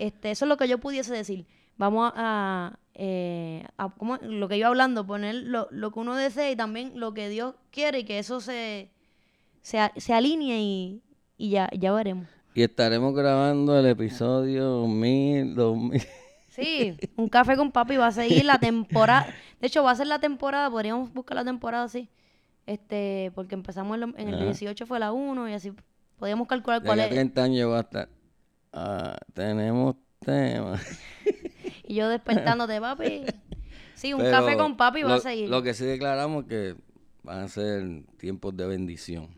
este, 0.00 0.30
eso 0.30 0.44
es 0.44 0.48
lo 0.48 0.56
que 0.56 0.66
yo 0.68 0.78
pudiese 0.78 1.12
decir. 1.12 1.46
Vamos 1.76 2.12
a, 2.16 2.78
eh, 2.94 3.64
a- 3.78 3.90
¿cómo? 3.96 4.16
lo 4.18 4.48
que 4.48 4.58
yo 4.58 4.66
hablando, 4.66 5.06
poner 5.06 5.34
lo, 5.34 5.68
lo 5.70 5.90
que 5.92 5.98
uno 6.00 6.16
desea 6.16 6.50
y 6.50 6.56
también 6.56 6.92
lo 6.98 7.14
que 7.14 7.28
Dios 7.28 7.54
quiere 7.70 8.00
y 8.00 8.04
que 8.04 8.18
eso 8.18 8.40
se, 8.40 8.90
se, 9.62 10.12
alinee 10.12 10.60
y, 10.60 11.02
y 11.38 11.50
ya, 11.50 11.68
ya 11.72 11.92
veremos. 11.92 12.26
Y 12.54 12.62
estaremos 12.62 13.14
grabando 13.14 13.78
el 13.78 13.86
episodio 13.86 14.86
1000, 14.86 15.54
2000. 15.54 16.02
Sí, 16.48 16.96
un 17.16 17.28
café 17.28 17.56
con 17.56 17.70
papi 17.70 17.96
va 17.96 18.08
a 18.08 18.12
seguir 18.12 18.44
la 18.44 18.58
temporada. 18.58 19.32
De 19.60 19.68
hecho, 19.68 19.84
va 19.84 19.92
a 19.92 19.96
ser 19.96 20.08
la 20.08 20.18
temporada, 20.18 20.68
podríamos 20.68 21.12
buscar 21.14 21.36
la 21.36 21.44
temporada 21.44 21.84
así. 21.84 22.08
Este, 22.66 23.30
porque 23.34 23.54
empezamos 23.54 23.96
en, 23.96 24.28
el 24.28 24.34
Ajá. 24.34 24.44
18 24.44 24.84
fue 24.86 24.98
la 24.98 25.12
1 25.12 25.48
y 25.48 25.52
así 25.52 25.72
podríamos 26.18 26.48
calcular 26.48 26.82
De 26.82 26.86
cuál 26.86 27.00
es. 27.00 27.08
30 27.08 27.42
años 27.42 27.68
voy 27.68 27.76
a 27.78 27.80
estar. 27.80 28.08
Ah, 28.72 29.18
tenemos 29.34 29.96
temas. 30.20 30.80
Y 31.90 31.96
yo 31.96 32.08
despertándote, 32.08 32.80
papi. 32.80 33.24
Sí, 33.94 34.12
un 34.12 34.20
Pero 34.20 34.30
café 34.30 34.56
con 34.56 34.76
papi 34.76 35.02
va 35.02 35.16
a 35.16 35.18
seguir. 35.18 35.48
Lo 35.48 35.60
que 35.60 35.74
sí 35.74 35.84
declaramos 35.84 36.44
que 36.44 36.76
van 37.24 37.40
a 37.40 37.48
ser 37.48 38.04
tiempos 38.16 38.56
de 38.56 38.64
bendición. 38.64 39.28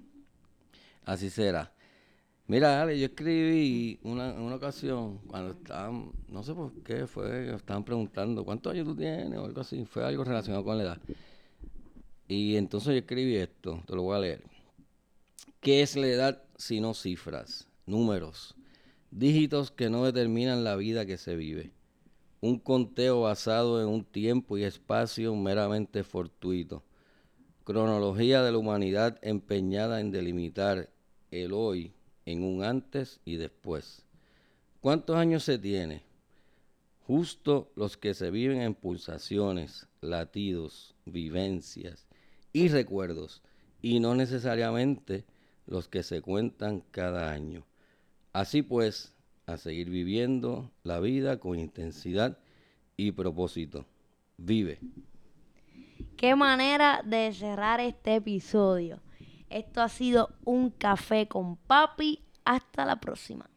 Así 1.06 1.30
será. 1.30 1.72
Mira, 2.46 2.82
Ale, 2.82 2.98
yo 2.98 3.06
escribí 3.06 3.98
una, 4.02 4.30
en 4.30 4.40
una 4.40 4.56
ocasión, 4.56 5.18
cuando 5.26 5.52
estaban, 5.52 6.12
no 6.28 6.42
sé 6.42 6.52
por 6.52 6.72
qué, 6.82 7.06
fue, 7.06 7.54
estaban 7.54 7.84
preguntando, 7.84 8.44
¿cuántos 8.44 8.74
años 8.74 8.86
tú 8.86 8.96
tienes? 8.96 9.38
O 9.38 9.46
algo 9.46 9.62
así, 9.62 9.86
fue 9.86 10.04
algo 10.04 10.22
relacionado 10.22 10.62
con 10.62 10.76
la 10.76 10.84
edad. 10.84 10.98
Y 12.28 12.56
entonces 12.56 12.92
yo 12.92 12.98
escribí 12.98 13.36
esto, 13.36 13.82
te 13.86 13.94
lo 13.94 14.02
voy 14.02 14.16
a 14.16 14.20
leer. 14.20 14.42
¿Qué 15.60 15.80
es 15.80 15.96
la 15.96 16.06
edad 16.06 16.42
si 16.56 16.80
no 16.80 16.92
cifras, 16.92 17.66
números, 17.86 18.54
dígitos 19.12 19.70
que 19.70 19.90
no 19.90 20.04
determinan 20.04 20.64
la 20.64 20.74
vida 20.74 21.04
que 21.04 21.18
se 21.18 21.36
vive? 21.36 21.70
Un 22.40 22.58
conteo 22.58 23.20
basado 23.20 23.80
en 23.80 23.88
un 23.88 24.04
tiempo 24.04 24.56
y 24.58 24.64
espacio 24.64 25.34
meramente 25.36 26.02
fortuito. 26.02 26.82
Cronología 27.64 28.42
de 28.42 28.50
la 28.50 28.58
humanidad 28.58 29.18
empeñada 29.22 30.00
en 30.00 30.10
delimitar 30.10 30.88
el 31.30 31.52
hoy 31.52 31.92
en 32.24 32.42
un 32.42 32.64
antes 32.64 33.20
y 33.24 33.36
después. 33.36 34.04
¿Cuántos 34.80 35.16
años 35.16 35.44
se 35.44 35.58
tiene? 35.58 36.02
Justo 37.06 37.70
los 37.76 37.96
que 37.96 38.14
se 38.14 38.30
viven 38.30 38.62
en 38.62 38.74
pulsaciones, 38.74 39.86
latidos, 40.00 40.94
vivencias 41.04 42.06
y 42.52 42.68
recuerdos, 42.68 43.42
y 43.82 44.00
no 44.00 44.14
necesariamente 44.14 45.24
los 45.66 45.88
que 45.88 46.02
se 46.02 46.22
cuentan 46.22 46.82
cada 46.90 47.30
año. 47.30 47.64
Así 48.32 48.62
pues, 48.62 49.14
a 49.46 49.56
seguir 49.56 49.90
viviendo 49.90 50.70
la 50.82 51.00
vida 51.00 51.38
con 51.38 51.58
intensidad 51.58 52.38
y 52.96 53.12
propósito. 53.12 53.86
Vive. 54.36 54.78
Qué 56.16 56.34
manera 56.34 57.02
de 57.04 57.32
cerrar 57.32 57.80
este 57.80 58.16
episodio. 58.16 59.00
Esto 59.50 59.82
ha 59.82 59.88
sido 59.88 60.30
un 60.44 60.70
café 60.70 61.28
con 61.28 61.56
papi. 61.56 62.20
Hasta 62.44 62.84
la 62.84 62.98
próxima. 62.98 63.48